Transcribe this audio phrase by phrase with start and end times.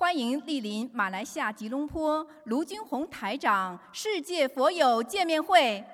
[0.00, 5.84] 欢迎莅临马来西亚吉隆坡卢军宏台长世界佛友见面会。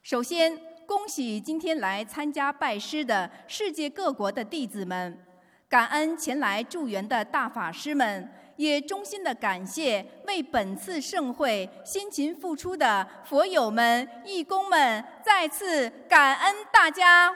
[0.00, 0.56] 首先，
[0.86, 5.26] 恭喜今天来参加拜师的世界各国的弟子们，
[5.68, 17.34] 感恩前来助缘的大法师们，也衷心的感谢为本次盛会辛勤付出的佛友们、义工们，再次感恩大家。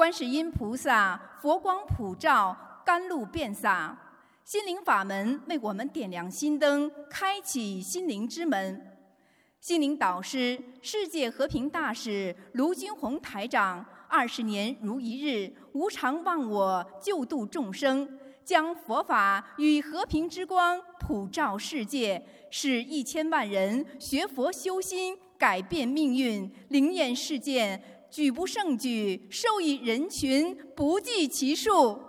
[0.00, 3.94] 观世音菩萨佛光普照，甘露遍洒。
[4.46, 8.96] 心灵法门为我们点亮心灯，开启心灵之门。
[9.60, 32.02] 心灵导师、世界和平大使卢军宏台长，二十年如一日，无常忘我，救度众生，将佛法与和平之光普照世界，使一千万人学佛修心，改变命运，灵验事件举不胜举，受益人群不计其数。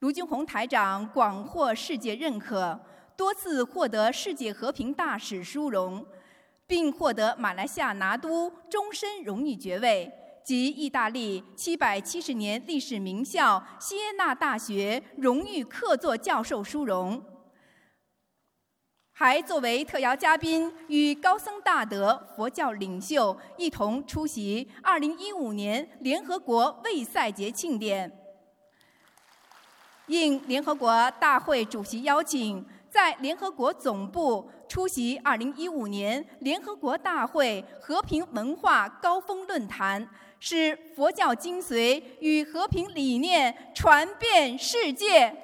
[0.00, 2.78] 卢军宏台长广获世界认可，
[3.16, 6.06] 多次获得世界和平大使殊荣，
[6.66, 10.10] 并获得马来西亚拿督终身荣誉爵位
[10.42, 17.22] 及意大利七百七十年历史名校锡耶纳大学荣誉客座教授殊荣，
[19.22, 28.10] 还作为特邀嘉宾与高僧大德、佛教领袖一同出席二零一五年联合国卫赛节庆典。
[30.06, 45.36] 应联合国大会主席邀请，在联合国总部出席2015年联合国大会和平文化高峰论坛，使佛教精髓与和平理念传遍世界。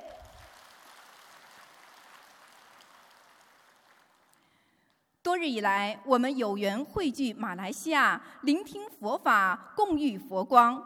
[5.26, 10.80] 多日以来，我们有缘汇聚马来西亚，聆听佛法，共遇佛光。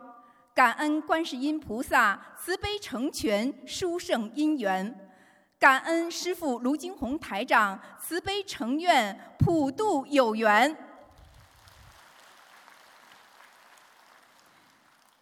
[0.55, 5.13] 感恩观世音菩萨慈悲成全殊胜因缘，
[5.59, 10.75] 感恩师父卢金红台长慈悲成愿普度有缘。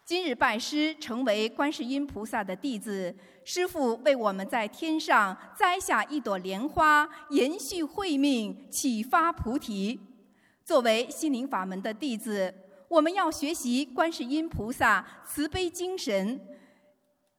[0.05, 3.13] 今日拜师，成为观世音菩萨的弟子，
[3.51, 9.99] 师父为我们在天上栽下一朵莲花，延续慧命，启发菩提。
[10.67, 12.55] 作为心灵法门的弟子。
[12.89, 16.39] 我们要学习观世音菩萨慈悲精神，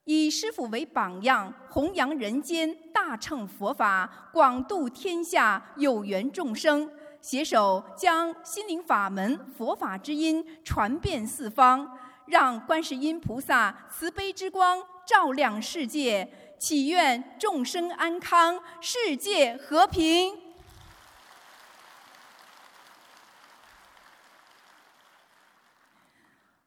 [0.05, 6.89] 以师父为榜样，弘扬人间大乘佛法，广度天下有缘众生，
[7.21, 20.39] 携手将心灵法门佛法之音传遍四方，让观世音菩萨慈悲之光照亮世界，祈愿众生安康，世界和平。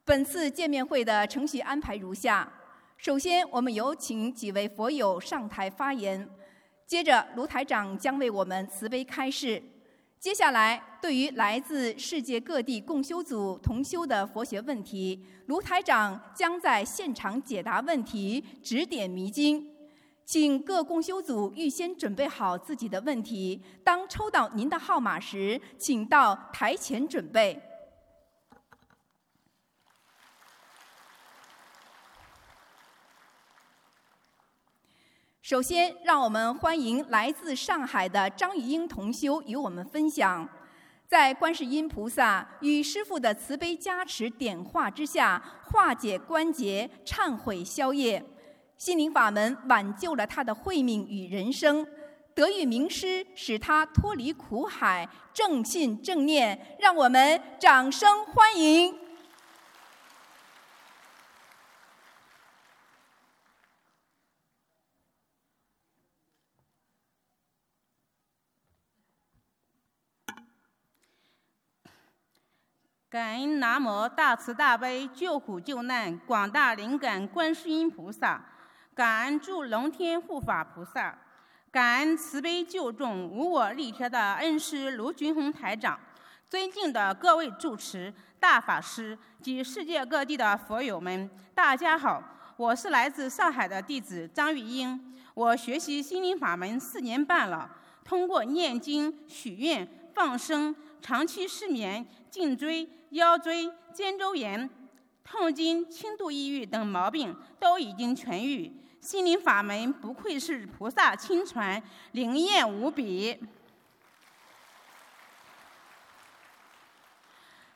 [0.05, 2.53] 本次见面会的程序安排如下：
[2.97, 6.27] 首先，我们有请几位佛友上台发言；
[6.85, 9.63] 接着，卢台长将为我们慈悲开示；
[10.23, 19.69] 接下来，对于来自世界各地共修组同修的佛学问题，卢台长将在现场解答问题，指点迷津。
[20.25, 27.61] 请各共修组预先准备好自己的问题，当抽到您的号码时，请到台前准备。
[35.53, 40.49] 首先，让我们欢迎来自上海的张玉英同修与我们分享，
[41.07, 48.25] 在观世音菩萨与师父的慈悲加持点化之下，化解关节、忏悔消业，
[48.79, 51.87] 心灵法门挽救了他的慧命与人生，
[52.35, 59.02] 得遇名师，使他脱离苦海，正信正念，让我们掌声欢迎。
[73.13, 78.43] 感恩南无大慈大悲救苦救难广大灵感观世音菩萨，
[78.95, 81.15] 感恩诸龙天护法菩萨，
[81.71, 86.01] 感恩慈悲救众无我利他的恩师卢军宏台长，
[86.49, 88.11] 尊敬的各位主持、
[88.41, 92.23] 大法师及世界各地的佛友们，大家好，
[92.57, 97.71] 我是来自上海的弟子张玉英，我学习心灵法门四年半了，
[98.03, 102.89] 通过念经、许愿、放生，长期失眠、颈椎。
[103.13, 104.69] 腰椎、肩周炎、
[105.23, 108.73] 痛经、轻度抑郁等毛病都已经痊愈。
[109.03, 111.83] 心灵法门不愧是菩萨亲传，
[112.13, 113.39] 灵验无比。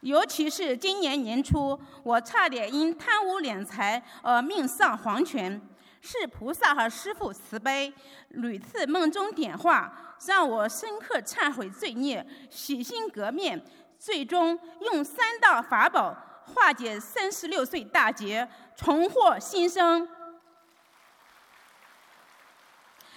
[0.00, 5.61] 尤其是今年年初，我差点因贪污敛财而命丧黄泉，
[6.00, 7.93] 是菩萨和师父慈悲，
[8.29, 13.61] 屡次梦中点化，让我深刻忏悔罪孽，洗心革面，
[13.99, 20.09] 最终用三大法宝化解三十六岁大劫，重获新生。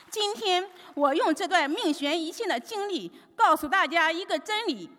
[0.09, 4.89] 今天，我用这段命悬一线的经历，告诉大家一个真理。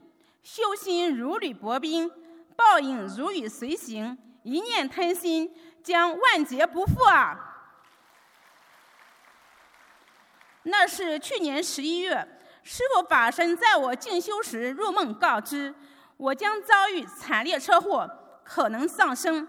[0.42, 2.10] 修心如履薄冰，
[2.56, 4.16] 报应如影随形。
[4.42, 7.36] 一念贪心，将万劫不复啊！
[10.62, 15.74] 那是去年十一月，师父法身在我静修时入梦告知，
[16.16, 18.08] 我将遭遇惨烈车祸，
[18.44, 19.46] 可能丧生。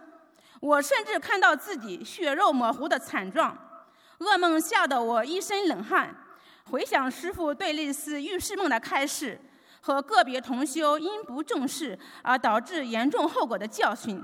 [0.60, 3.58] 我甚至看到自己血肉模糊的惨状，
[4.20, 6.16] 噩梦吓得我一身冷汗。
[6.70, 9.40] 回想师父对类似预示梦的开示。
[9.84, 14.24] 和个别同修因不重视而导致严重后果的教训，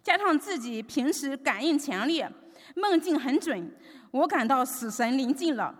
[0.00, 2.30] 加上自己平时感应强烈，
[2.76, 3.76] 梦境很准，
[4.12, 5.74] 我感到死神临近了。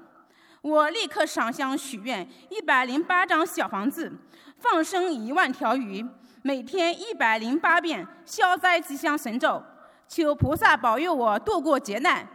[0.63, 4.11] 我立刻上香许愿，一百零八张小房子，
[4.59, 6.07] 放生一万条鱼，
[6.43, 9.61] 每天一百零八遍消灾吉祥神咒，
[10.07, 12.27] 求菩萨保佑我度过劫难。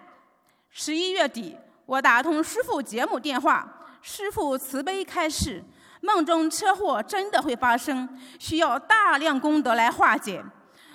[0.69, 5.63] 十一月底，我打通师父节目电话，师父慈悲开示。
[6.01, 8.07] 梦中车祸真的会发生，
[8.37, 10.43] 需要大量功德来化解。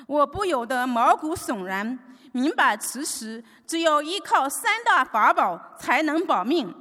[0.06, 1.98] 我不由得毛骨悚然，
[2.30, 6.72] 明白此时只有依靠三大法宝才能保命。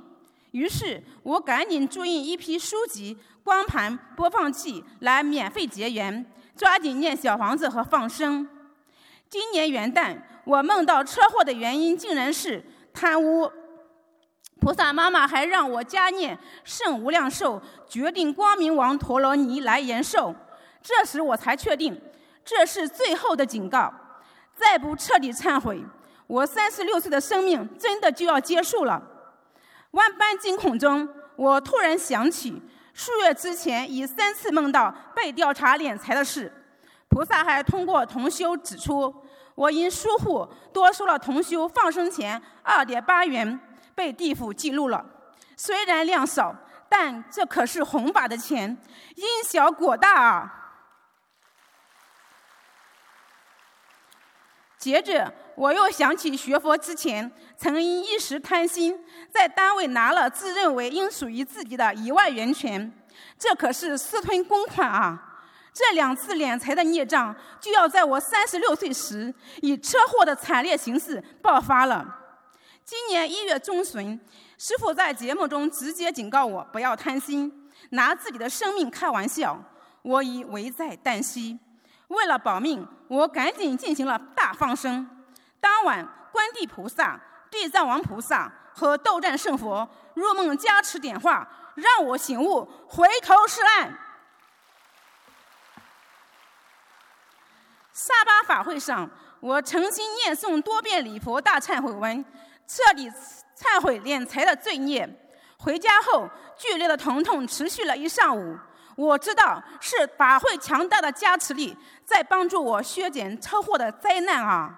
[0.51, 6.25] 于是我赶紧注印一批书籍、光盘、播放器来免费结缘，
[6.55, 8.47] 抓紧念小房子和放生。
[9.29, 12.63] 今年元旦，我梦到车祸的原因竟然是
[12.93, 13.49] 贪污。
[14.59, 20.35] 菩萨妈妈还让我加念圣无量寿决定光明王陀罗尼来延寿，
[20.83, 21.99] 这时我才确定
[22.43, 23.91] 这是最后的警告，
[24.53, 25.81] 再不彻底忏悔，
[26.27, 29.01] 我三十六岁的生命真的就要结束了。
[29.91, 32.61] 万般惊恐中，我突然想起
[32.93, 36.51] 数月之前已三次梦到被调查敛财的事，
[37.07, 39.13] 菩萨还通过同修指出，
[39.55, 43.59] 我因疏忽多收了同修放生钱二点八元。
[43.93, 45.05] 被地府记录了，
[45.57, 46.55] 虽然量少，
[46.87, 48.75] 但这可是弘法的钱，
[49.15, 50.71] 因小果大啊！
[54.77, 55.31] 接着，
[55.61, 58.99] 我又想起学佛之前，曾因一时贪心，
[59.29, 62.91] 在单位拿了自认为应属于自己的一万元钱，
[63.37, 65.37] 这可是私吞公款啊！
[65.71, 69.31] 这两次敛财的孽障，就要在我三十六岁时，
[69.61, 72.07] 以车祸的惨烈形式爆发了。
[72.83, 74.19] 今年一月中旬，
[74.57, 79.63] 师傅在节目中直接警告我不要贪心，拿自己的生命开玩笑，
[80.01, 81.59] 我已危在旦夕。
[82.07, 85.07] 为了保命，我赶紧进行了大放生。
[85.61, 87.17] 当晚，观地菩萨、
[87.49, 93.97] 地藏王菩萨和斗战胜佛入梦加持点化，让我醒悟，回头是岸。
[97.93, 99.09] 沙巴法会上，
[99.39, 102.25] 我诚心念诵多遍礼佛大忏悔文。
[102.67, 105.07] 彻底忏悔敛财的罪孽。
[105.57, 108.57] 回家后，剧烈的疼痛持续了一上午。
[108.95, 114.73] 我知道是法会强大的加持力在帮助我削减车祸的灾难啊！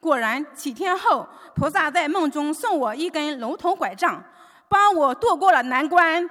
[0.00, 4.24] 果然，几天后，菩萨在梦中送我一根龙头拐杖，
[4.66, 6.28] 帮我度过了难关。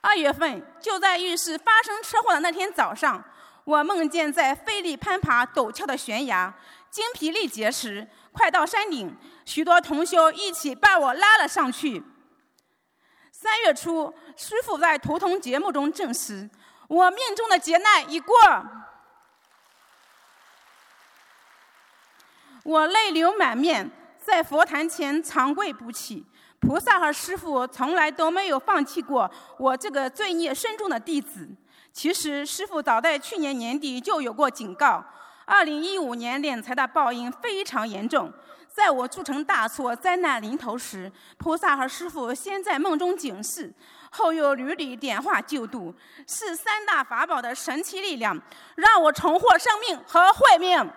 [0.00, 3.22] 二月份，就在浴室发生车祸的那天早上。
[3.64, 6.54] 我梦见在费力攀爬陡峭的悬崖，
[6.90, 12.04] 精疲力竭时，快到山顶，许多同修一起把我拉了上去。
[13.32, 16.48] 三月初，师傅在图腾节目中证实，
[16.88, 18.36] 我命中的劫难已过。
[22.64, 26.24] 我泪流满面，在佛坛前长跪不起。
[26.58, 31.46] 菩萨和师傅从来都没有放弃过我这个罪孽深重的弟子。
[31.92, 35.04] 其实，师傅早在去年年底就有过警告：，
[35.44, 38.32] 二零一五年敛财的报应非常严重。
[38.66, 43.70] 在我铸成大错、灾难临头时，菩萨和师傅先在梦中警示，
[44.10, 45.94] 后又屡屡点化救度，
[46.26, 48.40] 是三大法宝的神奇力量，
[48.76, 50.90] 让我重获生命和慧命。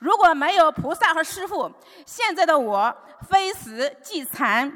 [0.00, 1.70] 如果没有菩萨和师傅，
[2.06, 2.94] 现在的我
[3.28, 4.72] 非死即残。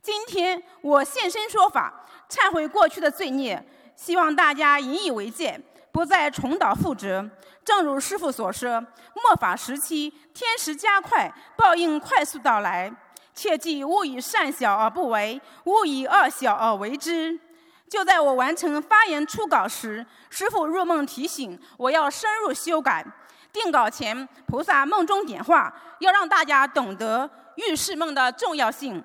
[0.00, 3.62] 今天我现身说法，忏悔过去的罪孽，
[3.94, 5.60] 希望大家引以为戒，
[5.92, 7.28] 不再重蹈覆辙。
[7.62, 8.80] 正如师父所说，
[9.14, 12.90] 末法时期，天时加快，报应快速到来。
[13.34, 17.38] 切记勿以善小而不为，勿以恶小而为之。
[17.88, 23.04] 就在我完成发言初稿时，师父入梦提醒我要深入修改。
[23.52, 29.04] 定稿前，菩萨梦中点化，要让大家懂得遇事梦的重要性，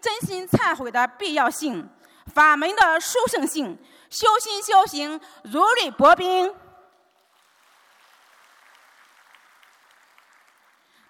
[0.00, 1.88] 真心忏悔的必要性，
[2.34, 6.54] 法门的殊胜性，修心修行如履薄冰。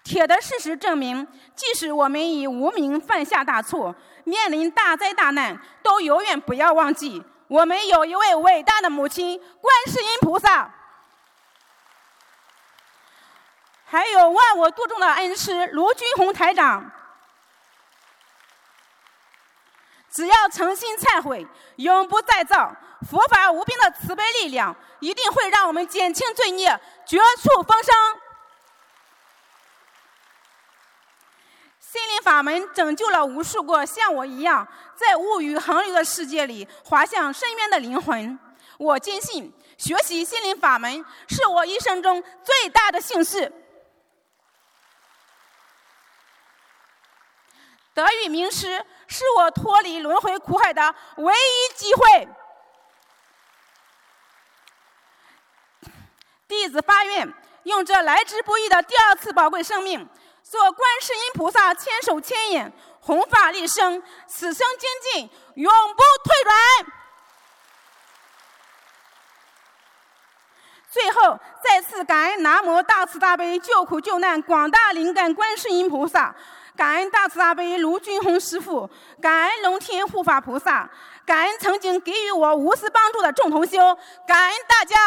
[0.03, 1.25] 铁的事实证明，
[1.55, 10.69] 即使我们以无名犯下大错，面临大灾大难，都永远不要忘记，我们有一位伟大的母亲——观世音菩萨，
[13.93, 16.91] 还有万我度众的恩师卢军宏台长。
[20.11, 21.45] 只要诚心忏悔，
[21.75, 22.75] 永不再造，
[23.07, 27.95] 佛法无边的慈悲力量，一定会让我们减轻罪孽，绝处逢生。
[31.79, 38.39] 心灵法门拯救了无数个像我一样在物欲横流的世界里滑向深渊的灵魂。
[38.79, 43.59] 我坚信，学习心灵法门是我一生中最大的幸事。
[47.93, 52.27] 得遇名师，是我脱离轮回苦海的唯一机会。
[56.47, 57.33] 弟子发愿，
[57.63, 60.07] 用这来之不易的第二次宝贵生命。
[60.43, 66.93] 做观世音菩萨千手千眼，弘法利生，此生精进，永不退转。
[70.91, 76.35] 最后，再次感恩南无大慈大悲救苦救难广大灵感观世音菩萨，
[76.75, 78.89] 感恩大慈大悲卢俊宏师父，
[79.21, 80.89] 感恩龙天护法菩萨，
[81.25, 83.77] 感恩曾经给予我无私帮助的众同修，
[84.27, 84.97] 感恩大家。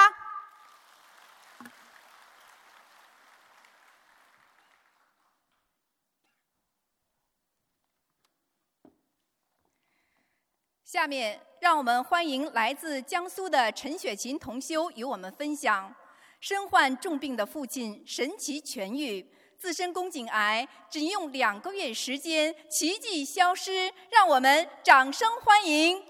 [10.85, 15.95] 下面，让我们欢迎来自江苏的陈雪琴同修与我们分享：
[16.41, 26.03] 身患重病的父亲神奇痊愈，自身宫颈癌只用两个月时间奇迹消失，让我们掌声欢迎！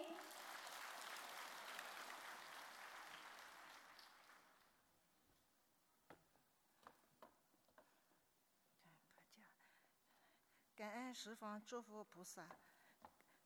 [10.76, 12.46] 感恩十方诸佛菩萨。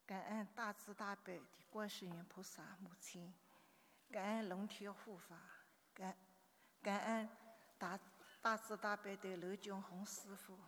[0.07, 3.33] 感恩大慈大悲的观世音菩萨母亲，
[4.11, 5.37] 感恩龙天护法，
[5.95, 6.17] 感
[6.83, 7.29] 感恩
[7.79, 7.97] 大
[8.43, 10.59] 大慈大悲的刘军宏师傅。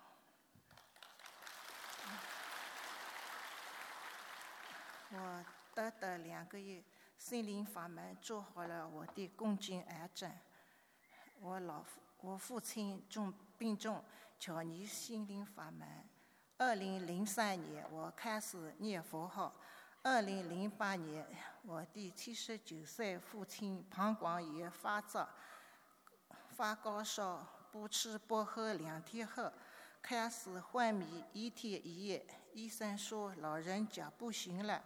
[5.11, 6.85] 我短短两个月，
[7.17, 10.31] 心灵法门做好了我的宫颈癌症。
[11.41, 14.05] 我老父我父亲重病重，
[14.39, 16.07] 巧你心灵法门。
[16.59, 19.55] 二零零三年，我开始念佛号。
[20.03, 21.27] 二零零八年，
[21.63, 25.27] 我的七十九岁父亲膀胱炎发作，
[26.51, 29.51] 发高烧，不吃不喝两天后，
[30.03, 32.23] 开始昏迷，一天一夜。
[32.53, 34.83] 医生说老人家不行了，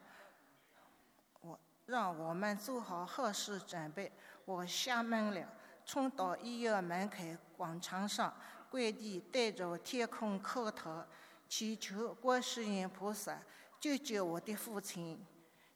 [1.40, 4.12] 我让我们做好后事准备。
[4.44, 5.48] 我吓懵了，
[5.84, 7.16] 冲到医院门口
[7.56, 8.32] 广场上
[8.70, 11.04] 跪地，对着天空磕头。
[11.48, 13.36] 祈求观世音菩萨
[13.80, 15.26] 救救我的父亲，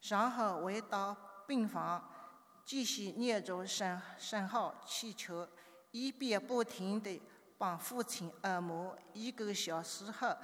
[0.02, 2.08] 然后回到病房，
[2.64, 5.48] 继续念着圣圣号祈求，
[5.90, 7.20] 一边不停地
[7.58, 8.96] 帮父亲按摩。
[9.12, 10.36] 一个小时后，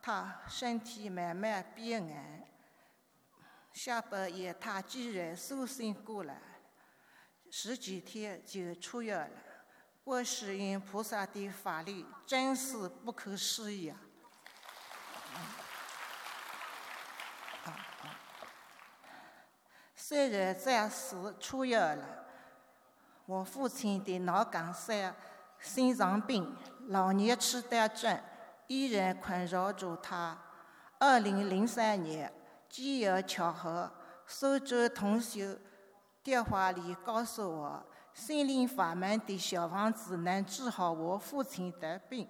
[0.00, 2.46] 他身体慢慢变硬，
[3.72, 6.40] 下半夜他居然苏醒过来，
[7.50, 9.36] 十几天就出院了。
[10.04, 13.96] 观世音菩萨的法力真是不可思议啊！
[19.94, 22.21] 虽然暂时出院了，
[23.32, 25.10] 我父亲的脑梗塞、
[25.58, 26.54] 心脏病、
[26.88, 28.20] 老年痴呆症
[28.66, 30.36] 依然困扰着他。
[30.98, 32.30] 二零零三年，
[32.68, 33.90] 机缘巧合，
[34.26, 35.56] 苏州同修
[36.22, 42.28] 电话里告诉我，心灵法门的小房子能治好我父亲的病。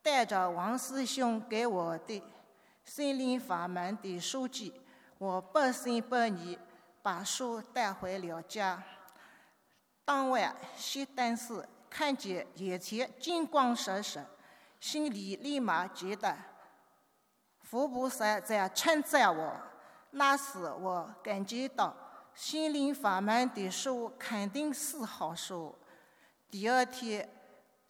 [0.00, 2.22] 带着王师兄给我的
[2.82, 4.72] 心灵法门的书籍，
[5.18, 6.58] 我半信半疑。
[7.02, 8.82] 把书带回了家。
[10.04, 14.26] 当晚熄灯时，看见眼前金光闪闪，
[14.78, 16.36] 心里立马觉得
[17.62, 19.56] 佛菩萨在称赞我。
[20.10, 21.96] 那时我感觉到
[22.34, 25.74] 心灵法门的书肯定是好书。
[26.50, 27.28] 第二天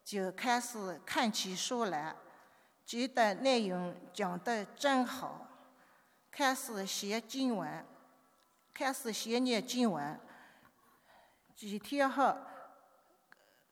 [0.04, 2.14] 就开始看起书来，
[2.86, 5.48] 觉得内容讲得真好，
[6.30, 7.84] 开始写经文，
[8.72, 10.18] 开始写念经文。
[11.56, 12.36] 几天后，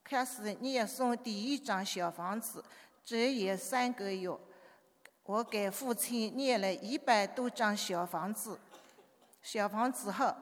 [0.05, 2.65] 开始念诵第一张小房子，
[3.05, 4.31] 这也三个月。
[5.25, 8.59] 我给父亲念了一百多张小房子，
[9.43, 10.35] 小房子后，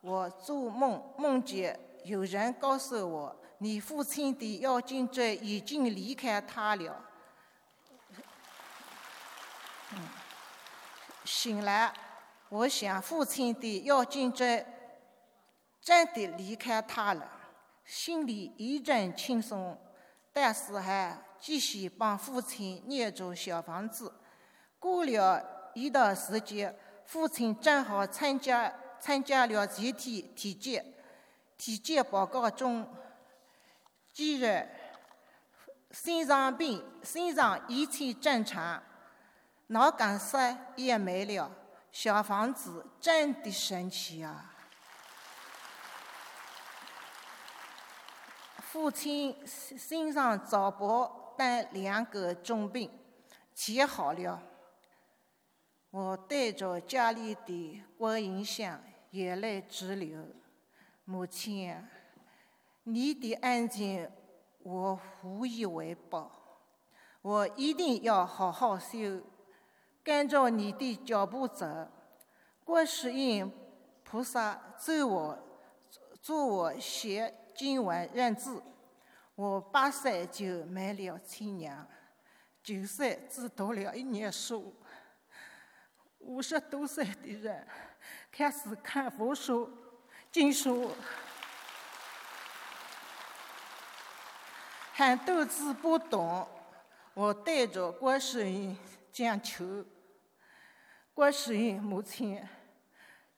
[0.00, 7.04] 我做梦梦见有人告诉我，你父亲的妖精者已经离开他了。
[11.24, 11.92] 醒来，
[12.48, 14.64] 我想父亲的妖精者
[15.84, 17.30] 真的离开他了，
[17.84, 19.78] 心里一阵轻松，
[20.32, 24.10] 但是还继续帮父亲念着小房子。
[24.78, 26.74] 过了一段时间，
[27.04, 30.82] 父亲正好参加参加了集体体检，
[31.58, 32.88] 体检报告中，
[34.10, 34.66] 既然
[35.90, 38.82] 心脏病，心脏一切正常，
[39.66, 41.50] 脑梗塞也没了。
[41.92, 44.53] 小房子真的神奇啊！
[48.74, 52.90] 父亲身上早搏等两个重病，
[53.54, 54.42] 全好了。
[55.92, 60.26] 我带着家里的观音像，眼泪直流。
[61.04, 61.72] 母亲，
[62.82, 64.10] 你的恩情
[64.64, 66.32] 我无以为报，
[67.22, 69.22] 我一定要好好修，
[70.02, 71.64] 跟着你的脚步走。
[72.64, 73.52] 观世音
[74.02, 75.38] 菩萨助我，
[76.20, 78.62] 助我学经文认字。
[79.34, 81.86] 我八岁就没了亲娘，
[82.62, 84.74] 九岁只读了一年书。
[86.18, 87.66] 五十多岁的人。
[88.30, 89.70] 开始看佛书、
[90.30, 90.90] 经书，
[94.92, 96.46] 很多字不懂，
[97.14, 98.76] 我对着观世音
[99.12, 99.84] 讲求
[101.14, 102.46] ：“观世音母亲，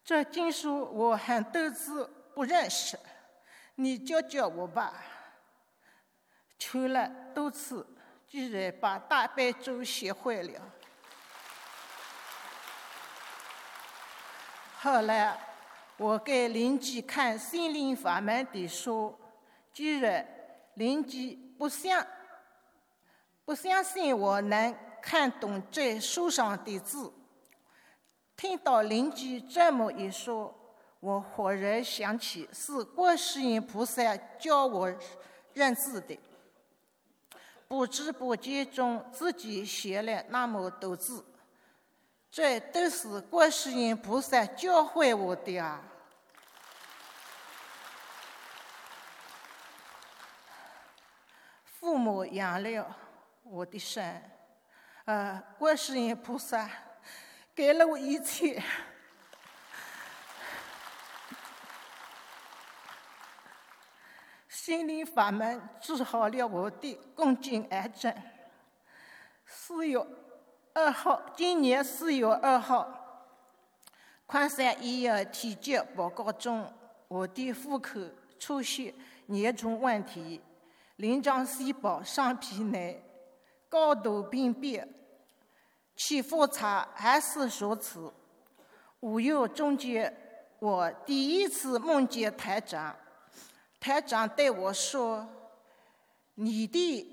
[0.02, 2.98] 这经书我很多字不认识，
[3.76, 4.92] 你教教我吧。”
[6.58, 7.86] 求了多次，
[8.26, 10.60] 居然把大悲咒学会了。
[14.80, 15.38] 后来，
[15.98, 19.18] 我给邻居看心灵法门的书，
[19.72, 20.26] 居然
[20.74, 22.06] 邻居不相
[23.44, 27.12] 不相信我能看懂这书上的字。
[28.36, 30.65] 听到邻居这么一说，
[31.00, 34.92] 我忽然想起是观世音菩萨教我
[35.52, 36.18] 认字的，
[37.68, 41.24] 不知不觉中自己写了那么多字。
[42.30, 45.82] 这都是观世音菩萨教会我的啊！
[51.64, 52.94] 父母养了
[53.42, 54.22] 我的生，
[55.04, 56.68] 呃，观世音菩萨
[57.54, 58.62] 给了我一切，
[64.66, 68.12] 心灵法门治好了我的宫颈癌症，
[69.46, 70.04] 四月。
[70.74, 72.84] 二号，今年四月二号，
[74.26, 76.68] 昆山医院体检报告中，
[77.06, 78.92] 我的妇科出现
[79.28, 80.42] 严重问题，
[80.96, 83.00] 鳞状细胞上皮内
[83.68, 84.92] 高度病变，
[85.94, 88.12] 去复查还是如此。
[88.98, 90.12] 五月中间，
[90.58, 92.96] 我第一次梦见台长，
[93.86, 95.24] 台长对我说
[96.34, 97.12] ：“你的。”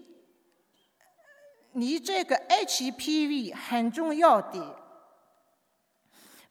[1.74, 4.76] 你这个 HPV 很重要的，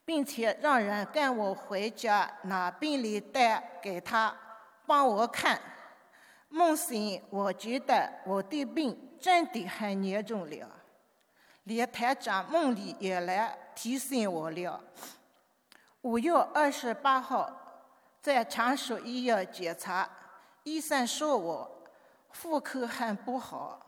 [0.05, 4.33] 并且让人跟我回家拿病历单给他
[4.85, 5.59] 帮我看。
[6.47, 10.69] 梦醒，我觉得我的病真的很严重了，
[11.63, 14.81] 连台长梦里也来提醒我了。
[16.01, 17.62] 五月二十八号
[18.23, 20.09] 在长寿医院检查，
[20.63, 21.83] 医生说我
[22.31, 23.85] 妇科很不好。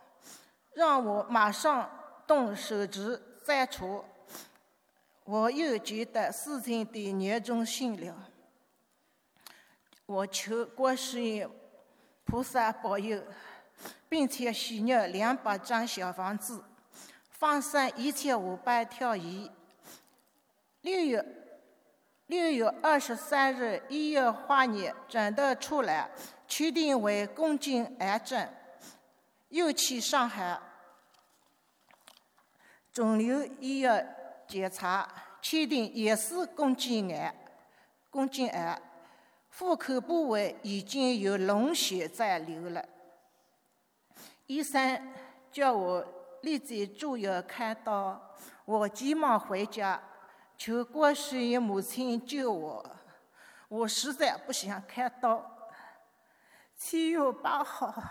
[0.74, 1.90] 让我马上
[2.28, 4.04] 动手指摘除，
[5.24, 8.30] 我又觉得事情的严重性了。
[10.06, 11.50] 我求观世音
[12.26, 13.24] 菩萨保佑，
[14.10, 16.62] 并且许愿两百张小房子，
[17.30, 19.50] 放生一千五百条鱼。
[20.82, 21.26] 六月
[22.28, 26.10] 六月二十三日，医院化验诊断出来，
[26.48, 28.50] 确定为宫颈癌症。
[29.50, 30.60] 又去上海
[32.92, 34.16] 肿瘤医院
[34.48, 35.08] 检查，
[35.40, 37.34] 确定也是宫颈癌。
[38.10, 38.82] 宫颈癌
[39.58, 42.84] 户口部位已经有脓血在流了。
[44.48, 45.14] 医生
[45.52, 46.04] 叫我
[46.42, 48.36] 立即住院开刀，
[48.66, 50.02] 我急忙回家
[50.58, 52.86] 求观世音母亲救我。
[53.68, 55.52] 我实在不想开刀。
[56.78, 58.04] 七月八号，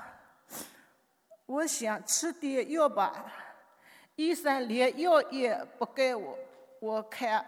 [1.47, 3.33] 我想吃点药吧，
[4.17, 6.39] 医生连药也不给我，
[6.81, 7.45] 我看，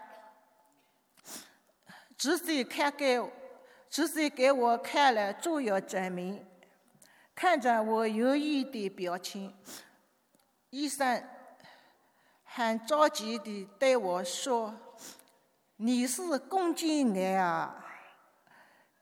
[2.17, 3.19] 直接看给，
[3.89, 6.45] 直接给我看了住院证明。
[7.35, 9.55] 看着我犹豫的表情，
[10.69, 11.23] 医生
[12.43, 14.75] 很着急地对我说
[15.77, 17.85] ：“你是宫颈癌啊，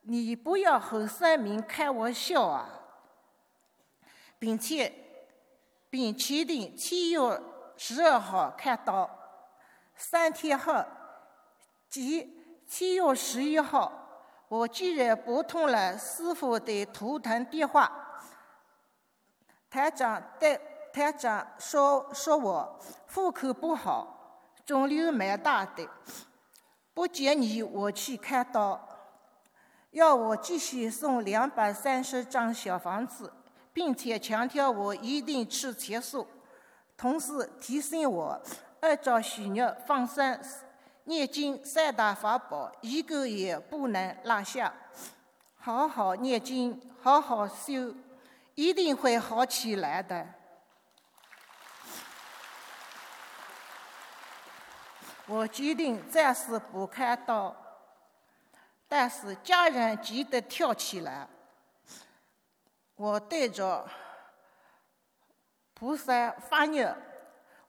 [0.02, 2.70] 你不要和三明开玩笑啊！”
[4.38, 4.94] 并且
[5.90, 7.42] 并确定七月
[7.78, 9.10] 十二号开刀。
[9.96, 10.84] 三天后，
[11.90, 13.92] 即七月十一号，
[14.50, 17.90] 我居然拨通了师傅的图腾电话。
[19.70, 20.60] 台长对
[20.92, 22.80] 台长说：“说我
[23.14, 25.90] 户口不好，肿瘤蛮大的，
[26.96, 28.82] 不建议我去开刀，
[29.92, 33.32] 要我继续送两百三十张小房子，
[33.74, 36.26] 并且强调我一定吃切素，
[36.96, 38.42] 同时提醒我
[38.80, 40.40] 按照许愿放生、
[41.04, 44.74] 念经三大法宝，一个也不能落下，
[45.58, 47.94] 好好念经，好好修。”
[48.56, 50.26] 一定会好起来的。
[55.28, 57.56] 我决定暂时不开刀，
[58.88, 61.28] 但是家人急得跳起来。
[62.96, 63.90] 我对着
[65.74, 66.96] 菩萨发愿，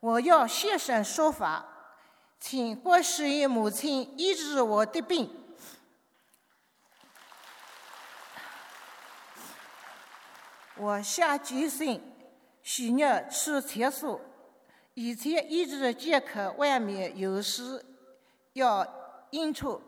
[0.01, 1.65] 我要现身说法，
[2.39, 5.45] 请观世音母亲医治我的病。
[10.77, 12.15] 我下决心，
[12.63, 14.21] 许愿吃切素，
[14.97, 17.85] 以前一直借口外面有事
[18.55, 19.83] 要应酬，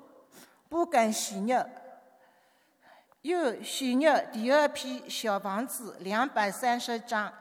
[0.68, 1.66] 不敢许愿。
[3.23, 7.33] 又许愿第二批小房子两百三十张，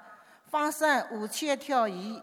[0.46, 2.22] 放生五千条鱼，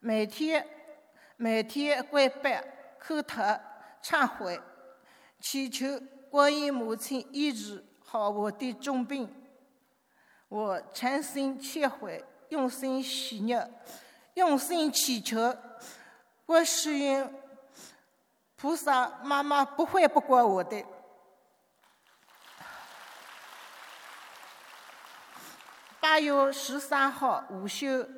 [0.00, 0.66] 每天
[1.36, 3.42] 每天跪拜磕头
[4.02, 4.58] 忏悔，
[5.38, 6.00] 祈求。
[6.30, 9.37] 观音母亲医治好我的重病，
[10.48, 13.70] 我诚心忏悔，用心许愿，
[14.34, 15.54] 用心祈求，
[16.46, 17.30] 观世音
[18.56, 20.84] 菩萨妈妈不会不管我的。
[26.00, 28.08] 八月十三号午休，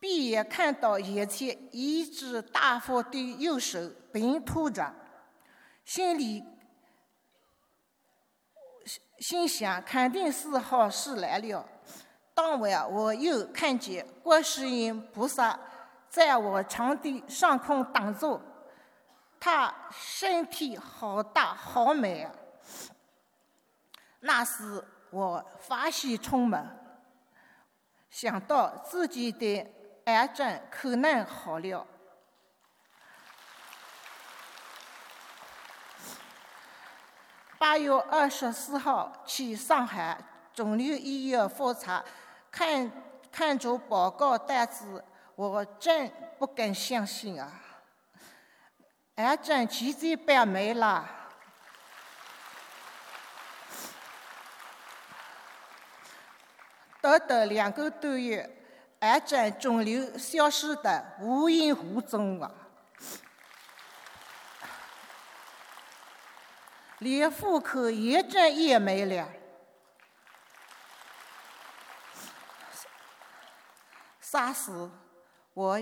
[0.00, 3.78] 闭眼看到眼前一只大佛的右手
[4.12, 4.94] 平托着。
[5.84, 6.42] 心里
[9.18, 11.64] 心想，肯定是好事来了。
[12.34, 15.58] 当晚，我又看见观世音菩萨
[16.08, 18.40] 在我床的上空打坐，
[19.38, 22.32] 他身体好大好美啊！
[24.20, 26.76] 那时我法喜充满，
[28.10, 29.64] 想到自己的
[30.06, 31.86] 癌症可能好了。
[37.64, 40.18] 八月二十四号去上海
[40.52, 42.04] 肿瘤医院复查，
[42.50, 42.92] 看
[43.32, 45.02] 看着报告单子，
[45.34, 47.50] 我真不敢相信啊！
[49.14, 51.08] 癌症奇迹般没了，
[57.00, 58.58] 短短两个多月，
[58.98, 62.52] 癌症肿瘤消失得无影无踪啊！
[67.04, 69.28] 连户口一证也没了，
[74.22, 74.90] 霎时
[75.52, 75.78] 我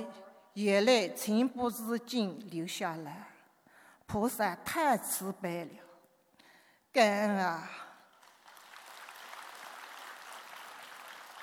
[0.54, 3.28] 眼泪情不自禁流下来。
[4.04, 5.70] 菩萨太慈悲了，
[6.92, 7.70] 感恩啊！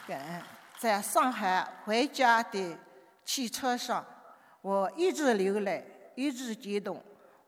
[0.05, 0.43] 感恩，
[0.77, 2.77] 在上海回家的
[3.23, 4.05] 汽车上，
[4.61, 7.01] 我一直流泪，一直激动。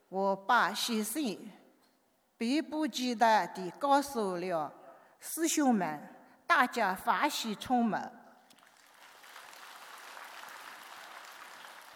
[0.07, 1.51] 我把写信。
[2.41, 4.73] 迫不及待地告诉了
[5.19, 6.01] 师兄们，
[6.47, 8.11] 大家欢喜充满。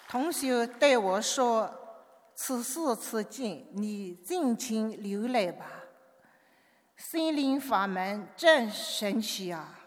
[0.07, 1.73] 同学对我说
[2.35, 5.65] ：“此时此景，你尽情流泪吧。
[6.95, 9.79] 心灵法门真神奇啊！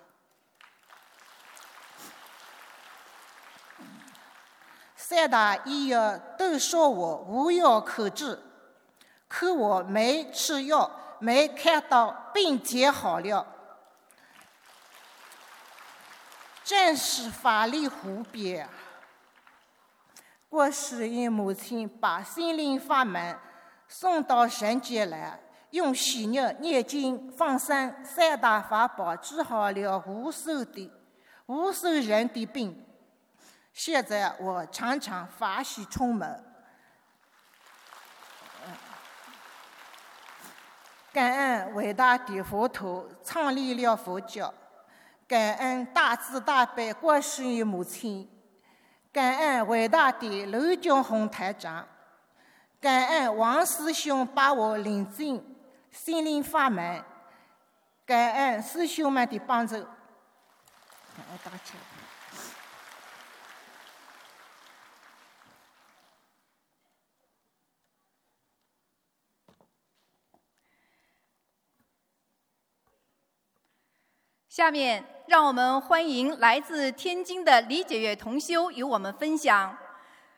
[4.97, 8.43] 三大医药都说我无药可治，
[9.29, 13.47] 可我没吃药，没看到病减好了，
[16.65, 18.69] 真是法力无边。
[20.49, 23.39] 观世音母亲把心灵法门
[23.87, 25.39] 送到人间来。
[25.73, 30.91] 用喜肉念经放生三大法宝治好了无数的
[31.45, 32.87] 无数人的病，
[33.75, 36.43] 现在我常常法喜充满。
[41.19, 44.55] 感恩伟大的佛陀创立了佛教，
[45.27, 48.31] 感恩大慈大悲观世音母亲，
[49.13, 51.85] 感恩伟大的卢俊宏台长，
[52.81, 55.45] 感恩王师兄把我领进。
[55.91, 57.03] 心灵法门，
[58.07, 59.75] 感恩师兄们的帮助。
[74.59, 79.79] 下面，让我们欢迎来自天津的李解月同修与我们分享。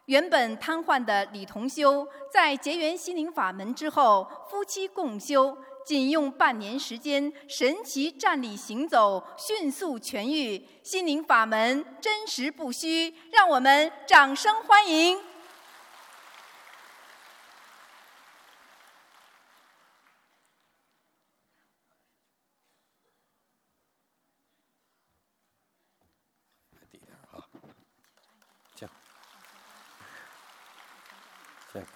[0.05, 5.57] 原本瘫痪的李同修，在结缘心灵法门之后，夫妻共修，
[5.87, 10.69] 仅用半年时间，神奇站立行走，迅速痊愈。
[10.83, 15.19] 心灵法门真实不虚，让我们掌声欢迎。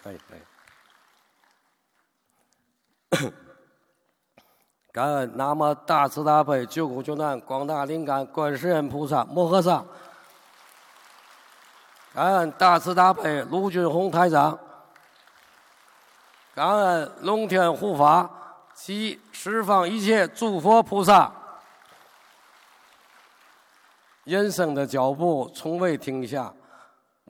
[0.04, 0.40] 可以可以。
[4.94, 9.84] 感恩南无大慈大悲救苦救难广大灵感观世音菩萨摩诃萨。
[12.12, 14.56] 感恩大慈大悲卢俊宏台长。
[16.54, 18.30] 感恩龙天护法
[18.72, 21.32] 及十方一切诸佛菩萨。
[24.22, 26.54] 人生的脚步从未停下，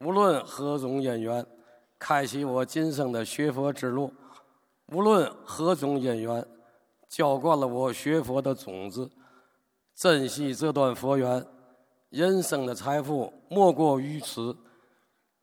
[0.03, 1.46] 无论何种因缘。
[1.98, 4.12] 开启我今生的学佛之路，
[4.88, 6.46] 无论何种因缘，
[7.14, 9.09] 浇灌了我学佛的种子。
[9.94, 11.46] 珍惜这段佛缘，
[12.09, 14.57] 人生的财富莫过于此。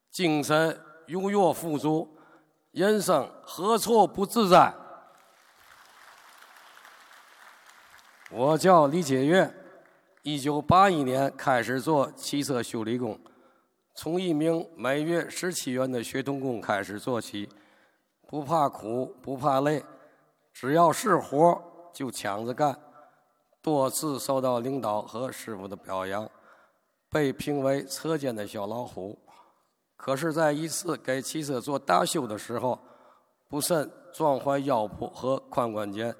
[0.09, 2.17] 精神优越富足，
[2.71, 4.73] 人生何处不自在？
[8.31, 9.53] 我叫李解月，
[10.23, 13.17] 一九八一年开始做汽车修理工。
[13.95, 17.47] 从一名每月十七元的学徒工开始做起，
[18.27, 19.81] 不怕苦不怕累，
[20.61, 21.59] 只要是活
[21.91, 22.77] 就抢着干。
[23.63, 26.29] 多次受到领导和师傅的表扬，
[27.09, 29.17] 被评为车间的小老虎。
[29.97, 32.77] 可是，在一次给汽车做大修的时候，
[33.49, 36.13] 不慎撞坏腰部和髋关节，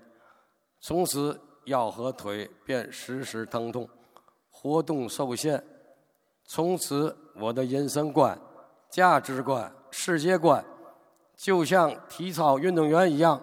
[0.80, 3.88] 从此腰和腿便时时疼痛，
[4.50, 5.64] 活动受限。
[6.48, 8.36] 从此，我的人生观、
[8.90, 10.66] 价值观、世界观，
[11.38, 13.40] 就像体操运动员一样，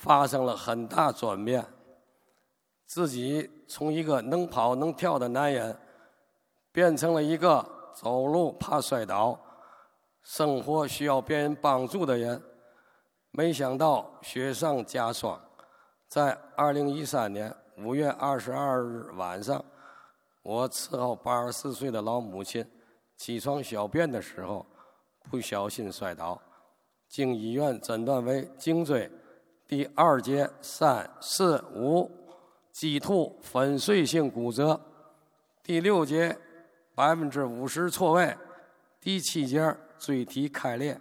[0.00, 1.64] 发生了很大转变。
[2.86, 5.78] 自己从一个能跑能跳的男人，
[6.72, 9.38] 变成了一个走路怕摔倒、
[10.22, 12.42] 生活需要别人帮助的人。
[13.30, 15.38] 没想到雪上加霜，
[16.08, 19.62] 在二零一三年五月二十二日晚上。
[20.42, 22.66] 我伺候八十四岁的老母亲
[23.18, 24.64] 起床小便的时候，
[25.30, 26.40] 不小心摔倒，
[27.06, 29.08] 经医院诊断为颈椎
[29.70, 32.10] 第二节三四五
[32.72, 34.80] 棘突粉碎性骨折，
[35.62, 36.36] 第六节
[36.92, 38.36] 百分之五十错位，
[39.00, 41.00] 第七节椎体开裂，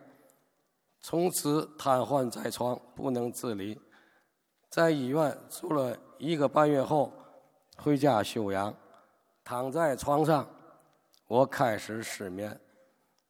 [1.02, 3.82] 从此瘫痪在床，不能自理。
[4.70, 7.12] 在医院住了一个半月后，
[7.78, 8.72] 回家休养。
[9.44, 10.48] 躺在床上，
[11.26, 12.62] 我开始失眠，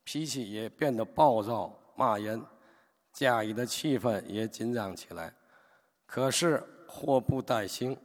[0.04, 2.44] 脾气也变得暴躁，骂人，
[3.20, 5.34] 家里的气氛也紧张起来。
[6.06, 7.98] 可是祸不单行，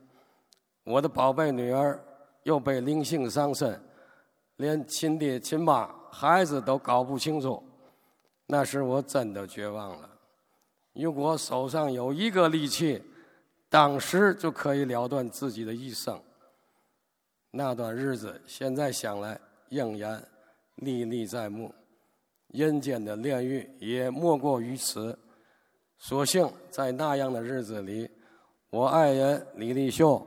[0.82, 2.04] 我的宝贝女儿
[2.42, 3.80] 又被灵性上身，
[4.56, 7.62] 连亲爹亲妈、孩子都搞不清楚。
[8.46, 10.10] 那时我真的绝望了。
[10.94, 13.00] 如果手上有一个利器，
[13.68, 16.20] 当时就可以了断自己的一生。
[17.52, 20.26] 那段日子，现在想来仍然
[20.74, 21.72] 历历在目。
[22.54, 25.18] 人间的炼狱也莫过于此。
[25.98, 28.08] 所幸在那样的日子里，
[28.70, 30.24] 我爱人李丽秀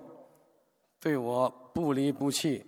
[1.00, 2.66] 对我不离不弃，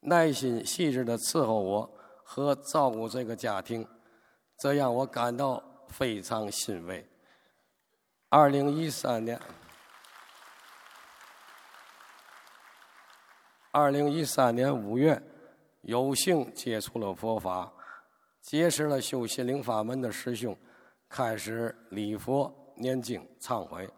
[0.00, 1.90] 耐心细致的伺候我
[2.22, 3.86] 和照顾这个家庭，
[4.58, 7.08] 这让我感到非常欣慰。
[8.28, 9.40] 二零一三年，
[13.70, 15.22] 二零一三年五月，
[15.82, 17.72] 有幸接触了佛法，
[18.44, 20.54] 结识了修心灵法门的师兄，
[21.08, 23.88] 开始礼佛、念经、忏悔。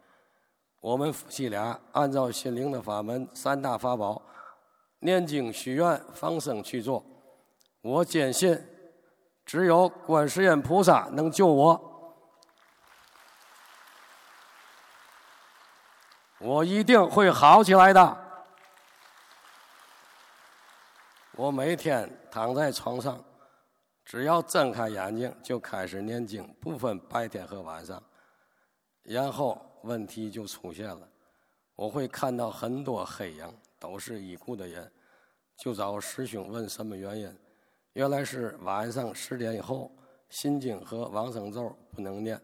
[0.79, 4.21] 我们夫妻俩按照心灵的法门三大法宝，
[4.99, 7.05] 念经许愿、放生去做。
[7.81, 8.57] 我坚信，
[9.45, 12.15] 只有观世音菩萨能救我，
[16.39, 18.17] 我一定会好起来的。
[21.33, 23.21] 我每天躺在床上，
[24.07, 28.01] 只要睁开眼睛就开始念经，不分白天和晚上。
[29.03, 31.05] 然后问题就出现了，
[31.75, 34.89] 我会看到很多黑影，都是已故的人，
[35.57, 37.37] 就找师兄问什么原因。
[37.91, 39.91] 原来是晚上十点以后，
[40.29, 42.41] 心经和往生咒不能念。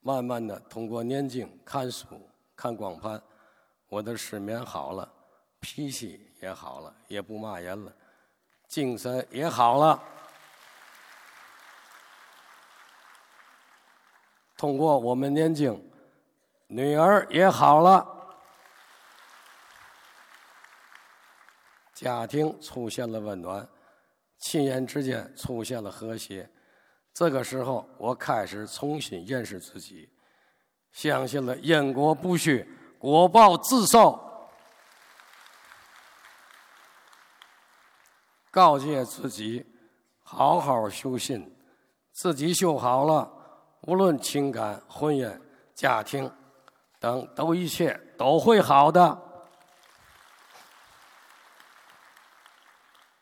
[0.00, 2.04] 慢慢的，通过念经、看书、
[2.56, 3.22] 看光盘，
[3.88, 5.08] 我的失眠好了，
[5.60, 7.94] 脾气也好了，也不骂人了，
[8.66, 10.02] 精神也好了。
[14.62, 15.90] 通过我们念经，
[16.68, 18.06] 女儿也好了，
[21.92, 23.68] 家庭出现了温暖。
[24.38, 26.48] 亲人之间出现了和谐，
[27.12, 30.08] 这个时候我开始重新认识自己，
[30.92, 32.64] 相信了因果不虚，
[33.00, 34.16] 果报自受。
[38.48, 39.66] 告诫自己
[40.22, 41.52] 好好修心，
[42.12, 43.41] 自己修好了，
[43.82, 45.40] 无论情感、婚姻、
[45.74, 46.30] 家庭
[47.00, 49.18] 等，都一切都会好的。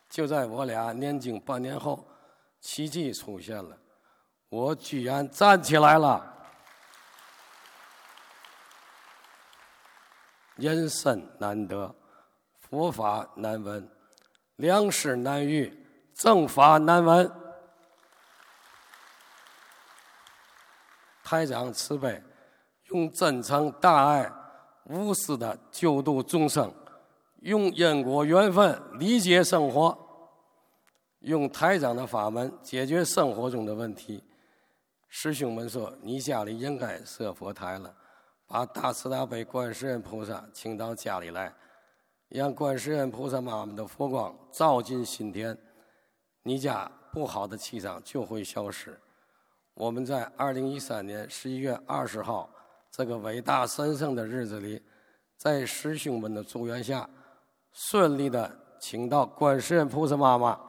[0.09, 2.07] 就在我俩念经半年后，
[2.61, 3.79] 奇迹出现了，
[4.51, 6.27] 我居然站起来了。
[10.57, 11.94] 人生难得，
[12.59, 13.90] 佛法难闻，
[14.57, 17.39] 良师难遇，正法难闻。
[21.31, 22.21] 台长慈悲，
[22.87, 24.29] 用真诚大爱、
[24.87, 26.75] 无私的救度众生。
[27.43, 29.97] 用因果缘分理解生活，
[31.21, 34.25] 用台长的法门解决生活中的问题。
[35.09, 37.95] 师兄们说：“你家里应该设佛台了，
[38.49, 41.55] 把大慈大悲观世音菩萨请到家里来，
[42.29, 45.57] 让观世音菩萨妈妈的佛光照进心田，
[46.43, 49.01] 你家不好的气场就会消失。”
[49.81, 52.51] 我们在二零一三年十一月二十号
[52.90, 54.83] 这个伟大神圣的日子里，
[55.38, 57.09] 在师兄们的祝愿下。
[57.73, 60.61] 顺利的请到观世音菩萨妈妈，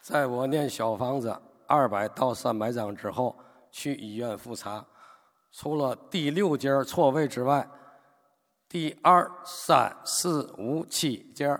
[0.00, 3.38] 在我念小房子二百到三百张之后，
[3.70, 4.82] 去医院复查，
[5.52, 7.68] 除了第六节错位之外，
[8.66, 11.54] 第二、三、四、五、七节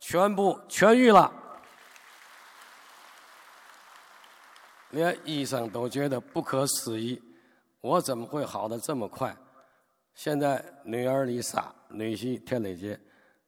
[0.00, 1.32] 全部痊愈了，
[4.90, 7.22] 连医生都觉得不可思议，
[7.80, 9.36] 我怎么会好的这么快？
[10.14, 12.98] 现在女儿李莎、女婿田磊杰，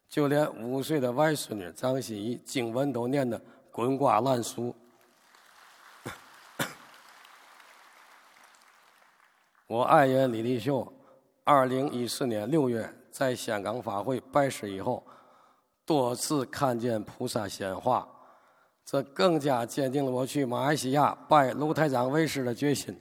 [0.09, 3.40] 就连五岁的外孙女张欣怡，经文都念得
[3.72, 4.74] 滚瓜烂熟。
[9.66, 10.92] 我爱人李丽秀，
[11.42, 15.05] 二零一四年六月在香港法会拜师以后，
[15.85, 18.09] 多次看见菩萨显化，
[18.90, 23.00] 这更加坚定了我去马来西亚拜卢台长为师的决心。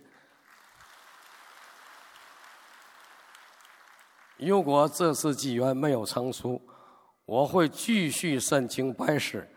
[4.38, 6.62] 如果这次机缘没有成熟，
[7.26, 9.50] 我会继续申请拜师，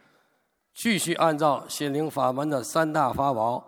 [0.72, 3.62] 继续按照心灵法门的三大法宝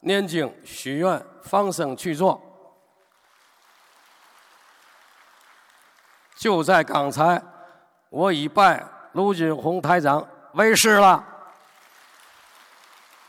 [0.00, 2.42] 念经、许愿、放生去做。
[6.36, 7.40] 就在刚才，
[8.10, 11.24] 我已拜卢俊宏台长为师了，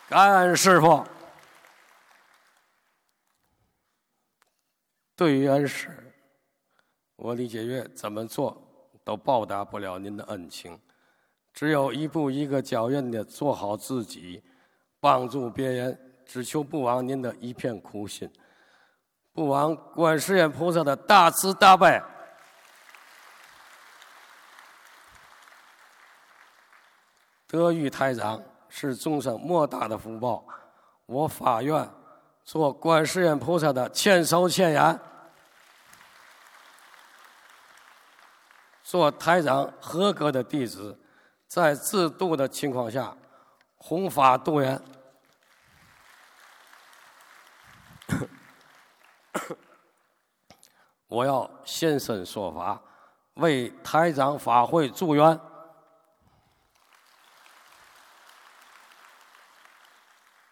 [0.10, 1.06] 感恩师傅，
[5.16, 6.12] 对于恩师。
[7.16, 8.60] 我李解月怎么做
[9.04, 10.82] 都报答不了您的恩情，
[11.54, 14.44] 只有一步一个脚印的做好自己，
[15.00, 18.28] 帮助别人，只求不枉您的一片苦心，
[19.32, 22.02] 不枉观世音菩萨的大慈大悲。
[27.46, 30.46] 得遇台长是众生莫大的福报，
[31.06, 31.90] 我发愿
[32.46, 35.00] 做观世音菩萨的千手千眼。
[38.82, 40.98] 做台长合格的弟子，
[41.48, 43.16] 在自度的情况下，
[43.78, 44.82] 弘法度人。
[51.08, 52.82] 我要现身说法，
[53.36, 55.40] 为台长法会助愿，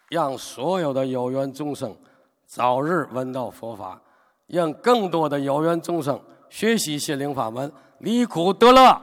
[0.08, 1.96] 让所有的有缘众生
[2.46, 4.00] 早日闻到佛法，
[4.46, 9.02] 让更多的有缘众生学习心灵法门，离苦得乐。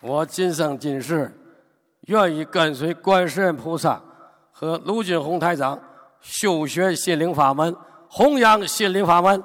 [0.00, 1.36] 我今生今世
[2.02, 4.00] 愿意跟随观世音菩萨
[4.52, 5.80] 和卢俊宏台长。
[6.20, 7.74] 修学心灵法门，
[8.10, 9.40] 弘扬心灵法门，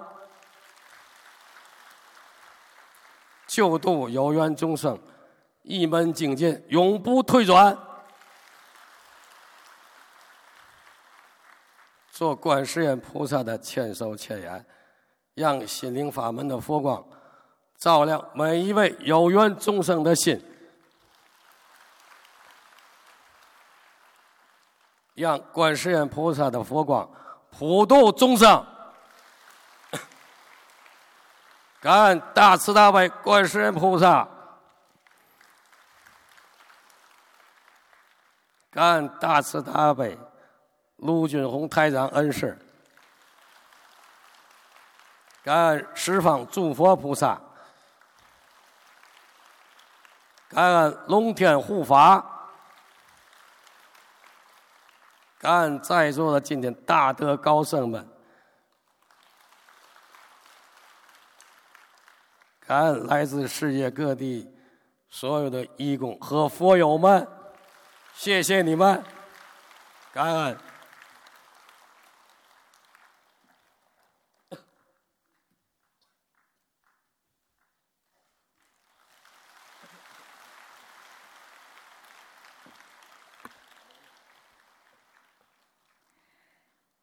[3.45, 4.99] 救度有缘众生，
[5.63, 7.77] 一门精进，永不退转。
[12.11, 14.65] 做观世音菩萨的千手千眼，
[15.33, 17.03] 让心灵法门的佛光
[17.75, 20.39] 照亮每一位有缘众生的心。
[25.15, 27.09] 让观世音菩萨的佛光
[27.51, 28.65] 普度众生，
[31.79, 34.27] 感恩大慈大悲观世音菩萨，
[38.73, 40.17] 感恩大慈大悲
[40.97, 42.57] 卢俊宏台长恩师，
[45.43, 47.39] 感恩十方诸佛菩萨，
[50.49, 52.31] 感恩龙天护法。
[55.37, 58.09] 感恩在座的今天大德高僧们，
[62.65, 64.49] 感恩来自世界各地
[65.09, 67.27] 所有的义工和佛友们，
[68.15, 69.03] 谢谢你们，
[70.13, 70.57] 感恩。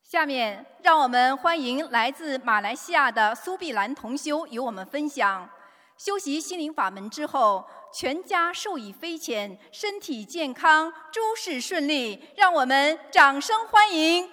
[0.03, 5.49] 下面，让我们欢迎来自马来西亚的苏碧兰同修与我们分享：
[5.97, 12.33] 修习心灵法门之后，全家受益匪浅，身体健康，诸事顺利。
[12.37, 14.31] 让我们掌声欢迎！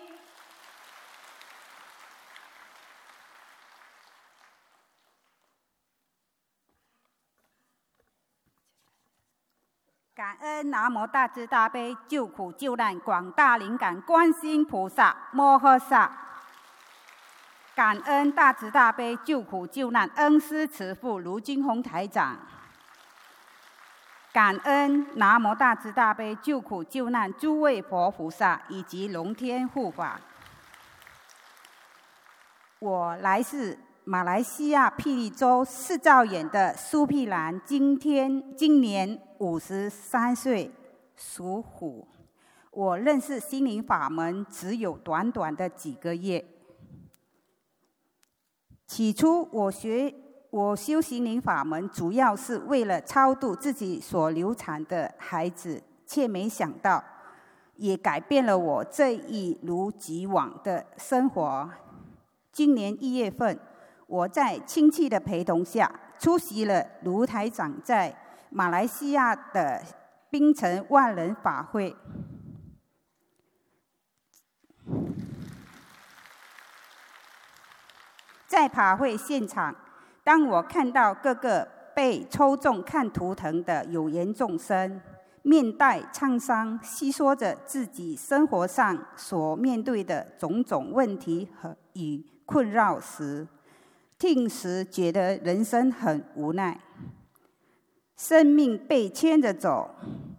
[10.16, 16.12] 感恩南无大慈大悲救苦救难广大灵感观世音菩萨摩诃萨。
[17.76, 22.40] 感恩大慈大悲救苦救难恩师慈父卢金红台长。
[24.38, 30.22] 感恩南无大慈大悲救苦救难诸位佛菩萨以及龙天护法。
[32.78, 33.80] 我来自。
[34.04, 40.72] 马来西亚霹雳州四兆远的苏碧兰，今天今年五十三岁，
[41.18, 42.08] 属虎。
[42.72, 46.46] 我认识心灵法门只有短短的几个月。
[48.86, 50.14] 起初我学
[50.50, 57.04] 我修心灵法门，主要是为了超度自己所流产的孩子，却没想到，
[57.76, 61.70] 也改变了我这一如既往的生活。
[62.52, 63.60] 今年一月份。
[64.10, 68.18] 我在亲戚的陪同下出席了卢台长在
[68.50, 69.84] 马来西亚的
[70.30, 71.94] 槟城万人法会。
[78.48, 79.76] 在法会现场，
[80.28, 81.66] 当我看到各个
[81.96, 85.00] 被抽中看图腾的有缘众生，
[85.42, 93.48] 面带沧桑，细说着自己生活上所面对的种种问题和与困扰时，
[94.20, 96.78] 听时觉得人生很无奈，
[98.18, 99.96] 生命被牵着走，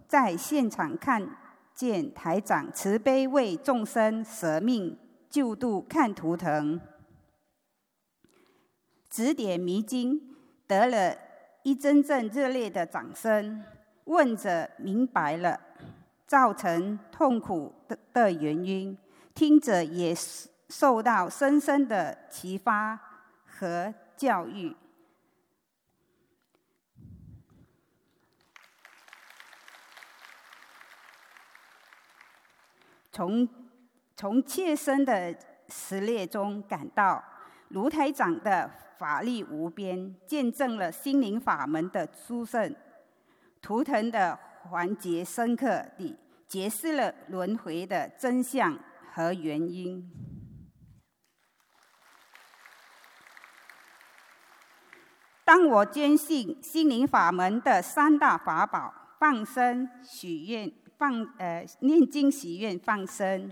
[0.07, 1.27] 在现场看
[1.75, 4.99] 见台长慈悲为众生舍命
[5.31, 6.79] 救度，看图腾，
[9.11, 10.37] 指点迷津，
[10.67, 11.17] 得了
[11.63, 13.65] 一阵阵热烈的掌声。
[14.05, 15.61] 问者明白了，
[16.27, 18.97] 造成痛苦的的原因，
[19.35, 20.15] 听者也
[20.69, 22.99] 受到深深的启发。
[23.61, 24.77] 和教育，
[33.11, 33.49] 从
[34.17, 35.37] 从切身的
[35.69, 37.21] 实例中感到
[37.71, 42.75] 卢台长的法力无边，见证了心灵法门的殊胜。
[43.63, 48.79] 图腾的环节深刻地解释了轮回的真相
[49.13, 50.11] 和原因。
[55.45, 63.51] 当我坚信心灵法门的三大法宝——放生、许愿、放呃念经、许愿、放生，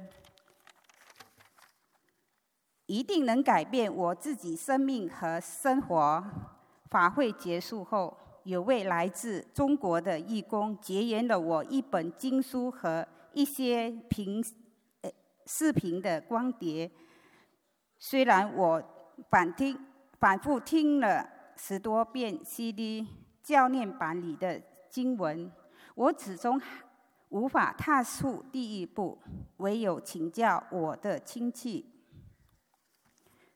[2.87, 6.25] 一定能改变我自己生命和生活。
[6.91, 14.45] 法会结束后，有位来自中国的义工结缘了我一本经书和一些平
[15.47, 16.91] 视频的光碟。
[17.99, 18.83] 虽然我
[19.31, 19.79] 反听
[20.19, 21.31] 反复听了。
[21.59, 23.07] 十多遍 CD
[23.43, 24.61] 教练版里的
[24.91, 25.51] 经文，
[25.95, 26.61] 我始终
[27.31, 29.19] 无法踏出第一步，
[29.57, 31.96] 唯有请教我的亲戚。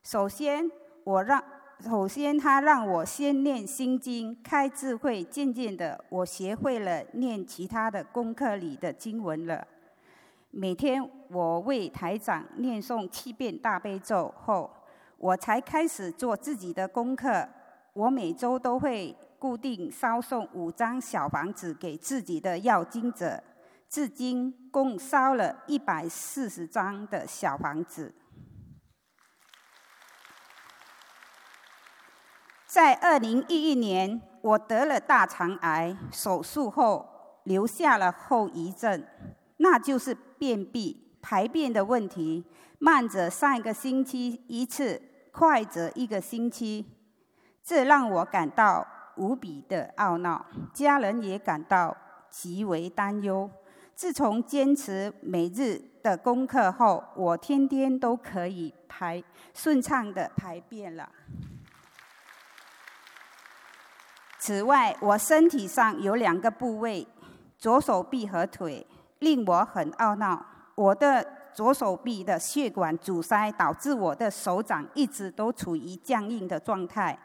[0.03, 0.71] 首先，
[1.05, 1.43] 我让
[1.79, 5.23] 首先他让我先念心经，开智慧。
[5.25, 9.67] 渐渐的，我学会了念其他的功课里的经文了。
[10.51, 14.71] 每天我为台长念诵七遍大悲咒后，
[15.19, 17.47] 我才开始做自己的功课。
[17.93, 23.43] 我每周都会固定烧送五张小房子给自己的要经者，
[23.89, 28.15] 至今共烧了一百四十张的小房子。
[32.71, 37.05] 在二零一一年，我得了大肠癌，手术后
[37.43, 39.05] 留下了后遗症，
[39.57, 42.45] 那就是便秘、排便的问题，
[42.79, 45.03] 慢则上一个星期一次，
[45.33, 46.87] 快则一个星期。
[47.65, 51.97] 这让我感到无比的懊恼，家人也感到
[52.31, 53.51] 极为担忧。
[53.97, 59.21] 自从坚持每日的功课后，我天天都可以排
[59.53, 61.09] 顺畅的排便了。
[64.41, 67.07] 此外，我身体上有两个部位，
[67.59, 68.87] 左手臂和腿，
[69.19, 70.47] 令我很懊恼。
[70.75, 77.19] 我的左手臂的血管阻塞，导致我的手掌一直都处于僵硬的状态。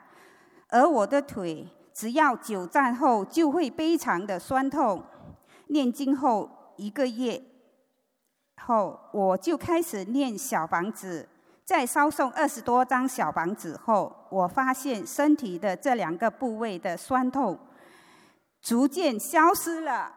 [0.68, 5.02] 而我的腿，只要久站后就会非常的酸痛。
[5.68, 7.42] 念经后一个月
[8.62, 11.30] 后，我就开始念小房子。
[11.64, 17.58] 在烧送二十多张小房子后，我发现身体的这两个部位的酸痛
[18.62, 20.14] 逐渐消失了。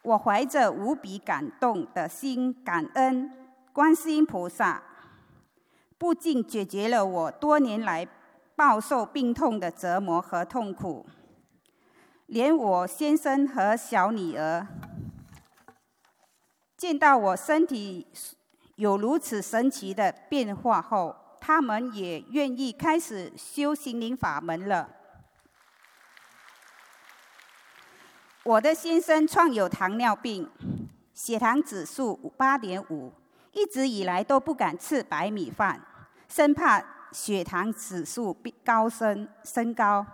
[0.00, 3.30] 我怀着无比感动的心，感恩
[3.74, 4.82] 观世音菩萨。
[5.98, 8.08] 不仅解决了我多年来
[8.54, 11.04] 饱受病痛的折磨和痛苦，
[12.24, 14.66] 连我先生和小女儿
[16.74, 18.06] 见到我身体
[18.76, 24.88] 有如此神奇的变化后，他们也愿意开始修心灵法门了。
[28.42, 30.48] 我的先生创有糖尿病，
[31.12, 33.12] 血糖指数八点五。
[33.52, 35.80] 一直以来都不敢吃白米饭，
[36.28, 40.04] 生怕血糖指数高升升高，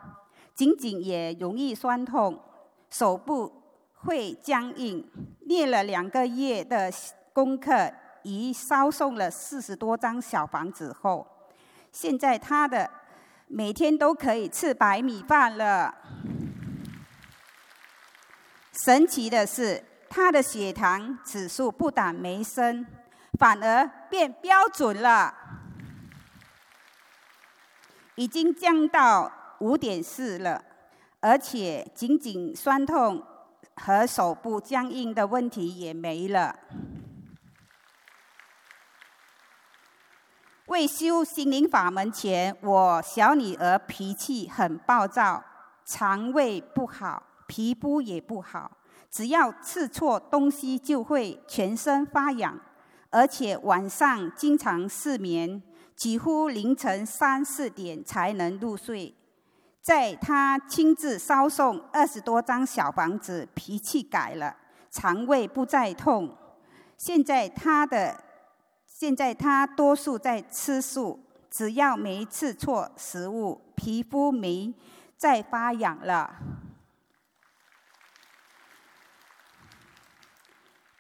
[0.54, 2.40] 仅仅也容易酸痛，
[2.88, 3.52] 手部
[3.94, 5.04] 会僵硬。
[5.40, 6.88] 练了两个月的
[7.32, 7.92] 功课，
[8.23, 11.27] 已烧送了四十多张小房子后，
[11.91, 12.91] 现在他的
[13.47, 15.95] 每天都可以吃白米饭了。
[18.73, 22.87] 神奇的是，他的血糖指数不但没升。
[23.39, 25.35] 反而变标准了，
[28.14, 30.62] 已经降到五点四了，
[31.18, 33.25] 而且仅仅酸痛
[33.75, 36.57] 和手部僵硬的问题也没了。
[40.73, 45.45] 未修心灵法门前，我小女儿脾气很暴躁，
[45.85, 48.70] 肠胃不好，皮肤也不好，
[49.11, 52.59] 只要吃错东西就会全身发痒。
[53.11, 55.62] 而且晚上经常失眠，
[55.95, 59.14] 几乎凌晨三四点才能入睡。
[59.83, 64.57] 在他亲自烧送二十多张小房子，脾气改了，
[64.91, 66.35] 肠胃不再痛。
[66.97, 68.16] 现在他的，
[69.03, 71.18] 现在他多数在吃素，
[71.50, 74.72] 只要没吃错食物，皮肤没
[75.16, 76.36] 再发痒了。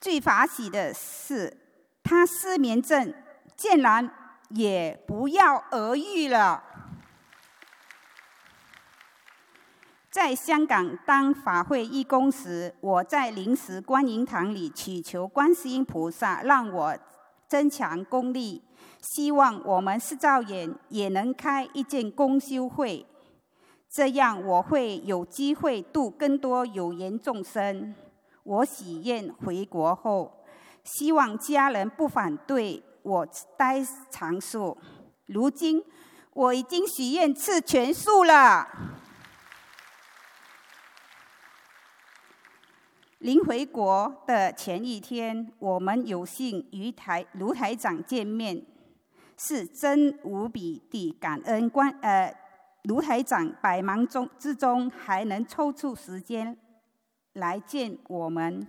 [0.00, 1.56] 最法喜的是。
[2.02, 3.14] 他失眠症
[3.56, 4.12] 竟然
[4.48, 6.60] 也不药而愈了。
[10.10, 16.98] 在香港当法会义工时，我在临时观音堂里祈求观世音菩萨让我
[17.52, 18.62] 增强功力，
[19.02, 23.04] 希望我们四照眼也能开一件公修会，
[23.90, 27.94] 这样我会有机会度更多有缘众生。
[28.42, 30.32] 我喜愿回国后。
[30.82, 33.28] 希望家人不反对我
[33.58, 34.78] 待长寿。
[35.26, 35.84] 如今
[36.32, 38.66] 我已经许愿吃全素了。
[43.22, 48.60] 临回国的前一天，我们有幸与台卢台长见面，
[49.38, 51.70] 是真无比的感恩。
[51.70, 52.34] 关呃，
[52.82, 56.58] 卢台长百忙中之中还能抽出时间
[57.34, 58.66] 来见我们。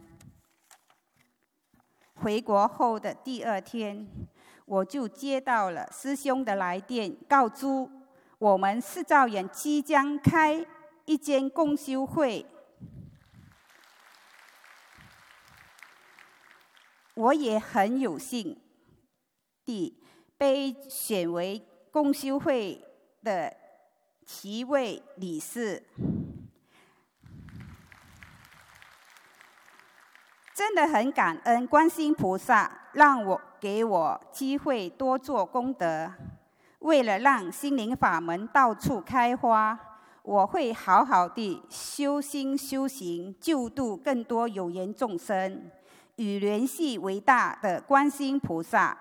[2.13, 4.07] 回国后的第二天，
[4.65, 7.65] 我就接到了师兄的来电，告知
[8.37, 10.63] 我们四照院即将开
[11.05, 12.45] 一间共修会。
[17.15, 18.57] 我也很有幸
[19.65, 20.01] 地
[20.37, 21.61] 被选为
[21.91, 22.83] 共修会
[23.23, 23.55] 的
[24.25, 25.83] 七位理事。
[30.55, 36.11] 真的很感恩观世音菩萨，让我给我机会多做功德。
[36.79, 39.79] 为了让心灵法门到处开花，
[40.21, 45.71] 我会好好的修心修行，救度更多有缘众生，
[46.15, 48.97] 与联系伟大的观世音菩萨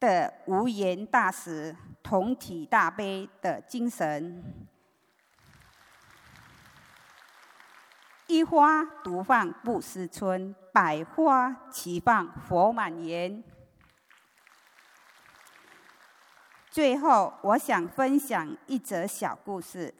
[0.00, 4.66] 的无言大慈、同体大悲的精神。
[8.26, 13.42] 一花独放不思春，百花齐放佛满园。
[16.70, 19.94] 最后，我想分享一则小故事。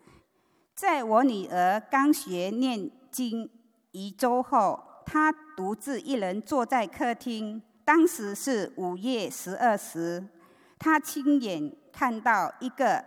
[0.74, 3.50] 在我女儿刚学念经
[3.92, 7.62] 一周后，她独自一人坐在客厅。
[7.82, 10.22] 当时是午夜十二时，
[10.78, 13.02] 她亲眼看到一个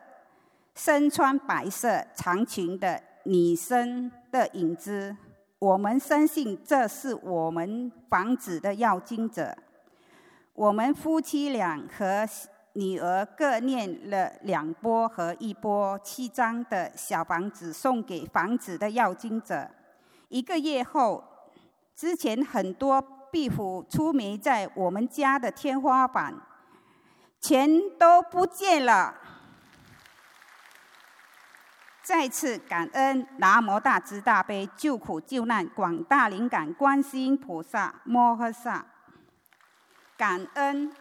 [0.74, 4.12] 身穿白色长裙的女生。
[4.32, 5.14] 的影子，
[5.60, 9.54] 我们深信这是我们房子的要经者。
[10.54, 12.26] 我们夫妻俩和
[12.72, 19.70] 女儿各念了两波和一波七张的小房子，送给房子的要经者。
[20.30, 21.22] 一个月后，
[21.96, 26.36] 之前很多壁虎出没在我们家的天花板，
[27.40, 29.16] 全都不见了。
[32.04, 38.86] 再次感恩南无大慈大悲救苦救难广大灵感观世音菩萨摩诃萨，
[40.18, 40.94] 感恩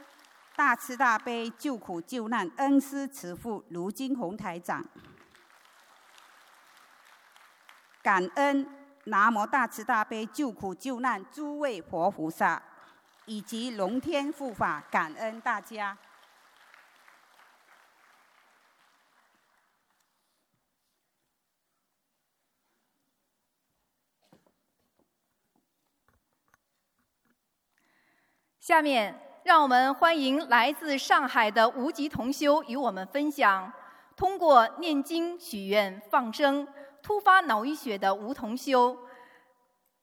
[0.55, 4.85] 大慈大悲救苦救难恩师慈父卢金红台长，
[8.03, 8.69] 感恩
[9.05, 12.63] 南无大慈大悲救苦救难诸位佛菩萨
[13.25, 15.97] 以及龙天护法，感恩大家。
[28.61, 33.73] 下面，让我们欢迎来自上海的无极同修与我们分享：
[34.15, 36.69] 通过念经许愿放生，
[37.03, 38.97] 突发脑溢血的吴同修，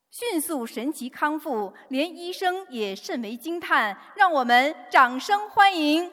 [0.09, 3.97] 迅速神奇康复，连医生也甚为惊叹。
[4.15, 6.11] 让我们掌声欢迎！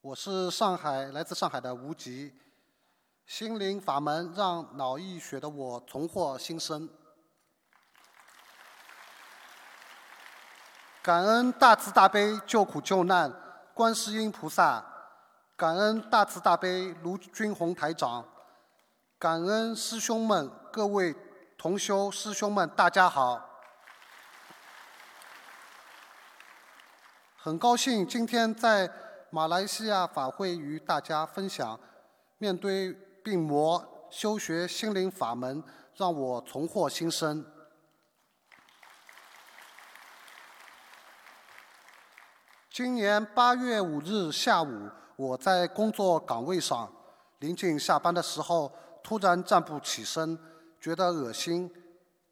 [0.00, 2.34] 我是上海来自上海的吴极，
[3.26, 6.88] 心灵法门让脑溢血的我重获新生。
[11.02, 13.32] 感恩大慈大悲救苦救难
[13.74, 14.84] 观世音菩萨，
[15.56, 18.24] 感恩大慈大悲卢军宏台长，
[19.18, 21.14] 感恩师兄们各位
[21.56, 23.48] 同修师兄们，大家好。
[27.36, 28.90] 很高兴今天在。
[29.34, 31.80] 马来西亚法会与大家分享，
[32.36, 35.62] 面对病魔修学心灵法门，
[35.94, 37.44] 让我重获新生。
[42.70, 46.92] 今年八月五日下午，我在工作岗位上，
[47.38, 50.38] 临近下班的时候，突然站不起身，
[50.80, 51.72] 觉得恶心，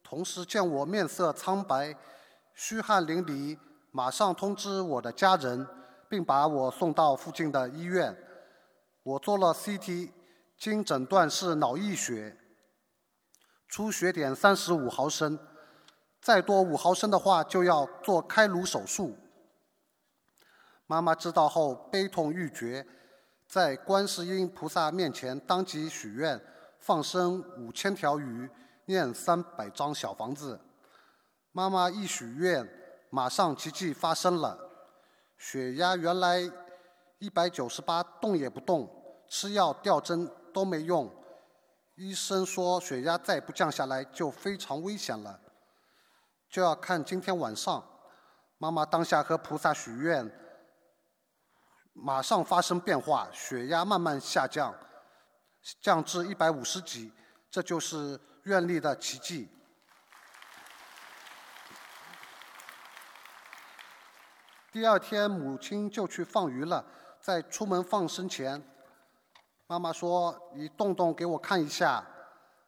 [0.03, 1.97] 同时见我面色苍白、
[2.55, 3.59] 虚汗淋漓，
[3.91, 5.67] 马上通知我的家人。
[6.11, 8.17] 并把我送到附近的医院。
[9.05, 10.11] 我做了 CT，
[10.61, 12.37] 经诊断是脑溢血，
[13.67, 15.39] 出血点三十五毫升，
[16.21, 19.17] 再多五毫升的话就要做开颅手术。
[20.87, 22.87] 妈妈知道后悲痛欲绝，
[23.49, 26.39] 在观世音菩萨面前当即许愿，
[26.79, 28.51] 放生五千条鱼，
[28.85, 30.61] 念三百张小房子。
[31.53, 32.69] 妈妈一许愿，
[33.09, 34.59] 马上奇迹发生了，
[35.39, 36.53] 血压原来
[37.19, 41.13] 一百九十八，动也不动，吃药吊针都没用。
[41.97, 45.41] 医生说血压再不降下来就非常危险了，
[46.49, 47.87] 就要看今天晚上。
[48.59, 50.31] 妈妈当下和菩萨许愿，
[51.93, 54.75] 马上发生变化，血压慢慢下降，
[55.81, 57.13] 降至一百五十几，
[57.51, 59.49] 这就是愿力的奇迹。
[64.73, 66.85] 第二天，母亲就去放鱼了。
[67.21, 68.63] 在出门放生前，
[69.71, 72.05] 妈妈说：“你动动给我看一下。”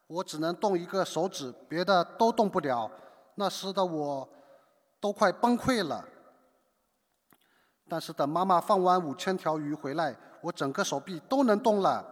[0.07, 2.88] 我只能动一个手指，别的都动不了。
[3.34, 4.28] 那时的我
[5.00, 6.07] 都快崩溃了。
[7.88, 12.07] 但是等妈妈放完五千条鱼回来，我整个手臂都能动了。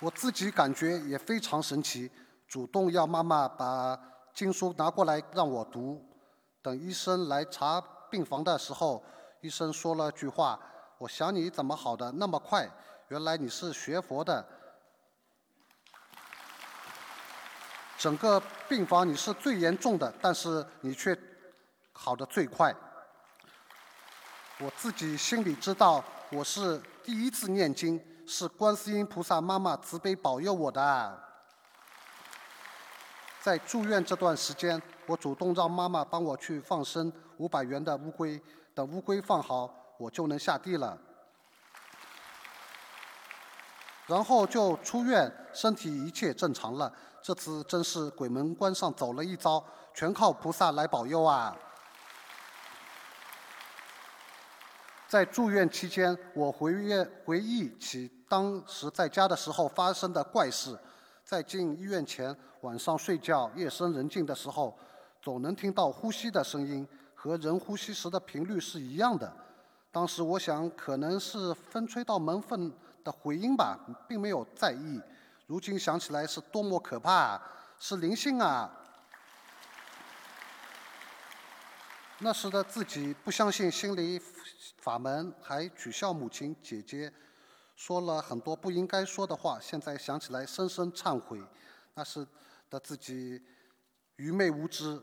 [0.00, 2.10] 我自己感觉也非常神奇，
[2.48, 3.96] 主动要妈妈把
[4.34, 6.04] 经书拿过来让我读。
[6.60, 9.04] 等医生来查病房的时候，
[9.40, 10.58] 医生说了句话
[11.02, 12.64] ：“我想你怎么好的那么快？
[13.08, 14.46] 原来你是学佛的。
[17.98, 21.18] 整个病房你是最严重的，但是你却
[21.92, 22.72] 好的最快。”
[24.62, 31.20] 我自己心里知道，我是第一次念经，是观世音菩萨妈妈慈悲保佑我的。
[33.40, 38.40] 在住院这段时间，我主动让妈妈帮我去放生五百元的乌龟，
[38.72, 40.98] 等乌龟放好，我就能下地了。
[44.06, 46.92] 然后就出院，身体一切正常了。
[47.22, 49.64] 这次真是鬼门关上走了一遭，
[49.94, 51.56] 全靠菩萨来保佑啊！
[55.06, 60.76] 在住院期间，我回忆回忆起当时在家的时候发生的怪事。
[61.24, 64.76] 在进医院前，晚上睡觉，夜深人静的时候，
[65.22, 69.32] 总能听到呼吸的声音，和人呼吸时的频率是一样的。
[69.92, 72.72] 当时我想，可能是风吹到门缝
[73.04, 73.78] 的回音吧，
[74.08, 74.98] 并没有在意。
[75.46, 77.40] 如今想起来，是多么可怕，
[77.78, 78.74] 是灵性啊！
[82.20, 84.18] 那时的自己不相信心理
[84.78, 87.12] 法门，还取笑母亲、姐姐。
[87.76, 91.38] 说了很多不应该说的话，现在想起来深深忏悔。
[91.92, 92.26] 那时
[92.70, 93.42] 的自己
[94.16, 95.02] 愚昧无知。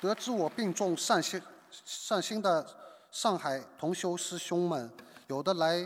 [0.00, 1.40] 得知我病重，善心
[1.70, 2.66] 善心的
[3.10, 4.90] 上海同修师兄们，
[5.26, 5.76] 有的来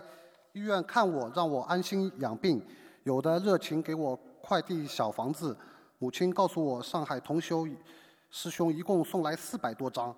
[0.52, 2.61] 医院看我，让我安心养病；
[3.04, 5.56] 有的热情给我快递小房子。
[5.98, 7.66] 母亲告诉我，上海同修
[8.30, 10.14] 师兄一共送来四百多张。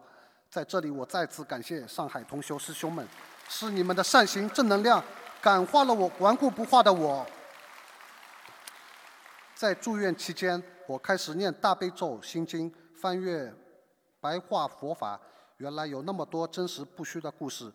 [0.49, 3.07] 在这里，我再次感谢上海同修师兄们，
[3.49, 5.03] 是你们的善行正能量
[5.41, 7.27] 感化了我顽固不化的我。
[9.55, 13.53] 在住院期间，我开始念大悲咒、心经，翻阅
[14.23, 15.21] 白话佛法。
[15.57, 17.73] 原来有那么多真实不虚的故事，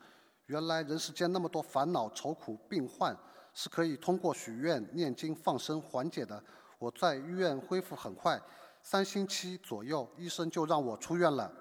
[0.47, 3.15] 原来人世间那么多烦恼、愁苦、病患
[3.53, 6.41] 是可以通过许愿、念经、放生缓解的。
[6.79, 8.41] 我在医院恢复很快，
[8.81, 11.51] 三星期左右，医生就让我出院了。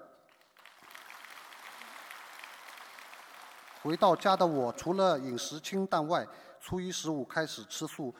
[3.81, 6.27] 回到家的我，除了饮食清淡外，
[6.59, 8.13] 初一十五开始吃素。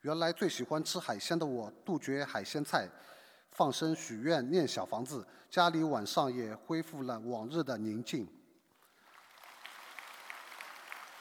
[0.00, 2.88] 原来最喜欢吃海鲜的我，杜绝海鲜菜，
[3.56, 8.28] 放生许愿念小房子，家里晚上也恢复了往日的宁静。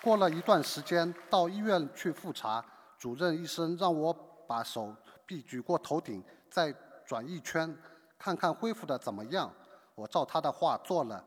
[0.04, 2.64] 过了一段时间，到医院去复查，
[2.98, 4.14] 主任医生让我
[4.46, 4.94] 把手
[5.26, 6.22] 臂举过头顶，
[6.52, 6.76] 再
[7.06, 7.74] 转一圈，
[8.20, 9.50] 看看恢复的怎么样。
[9.96, 11.24] 我照他的话做了。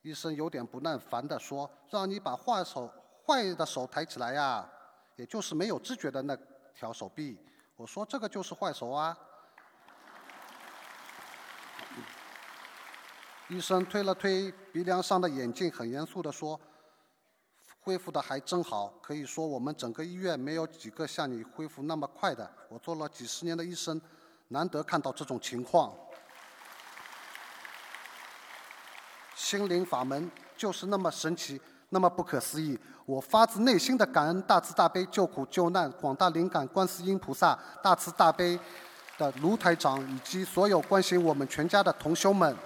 [0.00, 2.90] 医生有点不耐烦地说：“让你把坏手
[3.26, 4.66] 坏的手抬起来呀，
[5.16, 6.34] 也就是没有知觉的那
[6.74, 7.38] 条手臂。”
[7.76, 9.14] 我说：“这个就是坏手啊。”
[13.50, 16.58] 医生推了推鼻梁上的眼镜，很严肃地说
[17.82, 22.48] ：“恢复的还真好，可以说我们整个医院没有几个像你恢复那么快的。
[22.68, 24.00] 我做了几十年的医生，
[24.48, 25.92] 难得看到这种情况。”
[29.34, 32.78] 心灵法门就是那么神奇，那么不可思议。
[33.04, 38.56] 我发自内心的感恩大慈大悲救苦救难广大灵感观世音菩萨，大慈大悲
[39.18, 42.56] 的卢台长以及所有关心我们全家的同修们。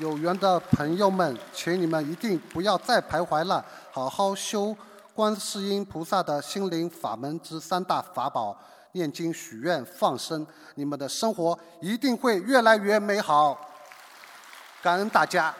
[0.00, 4.74] 有缘的朋友们，请你们一定不要再徘徊了，好好修
[5.14, 8.56] 观世音菩萨的心灵法门之三大法宝：
[8.92, 10.46] 念经、许愿、放生，
[10.76, 13.60] 你们的生活一定会越来越美好。
[14.82, 15.54] 感恩大家。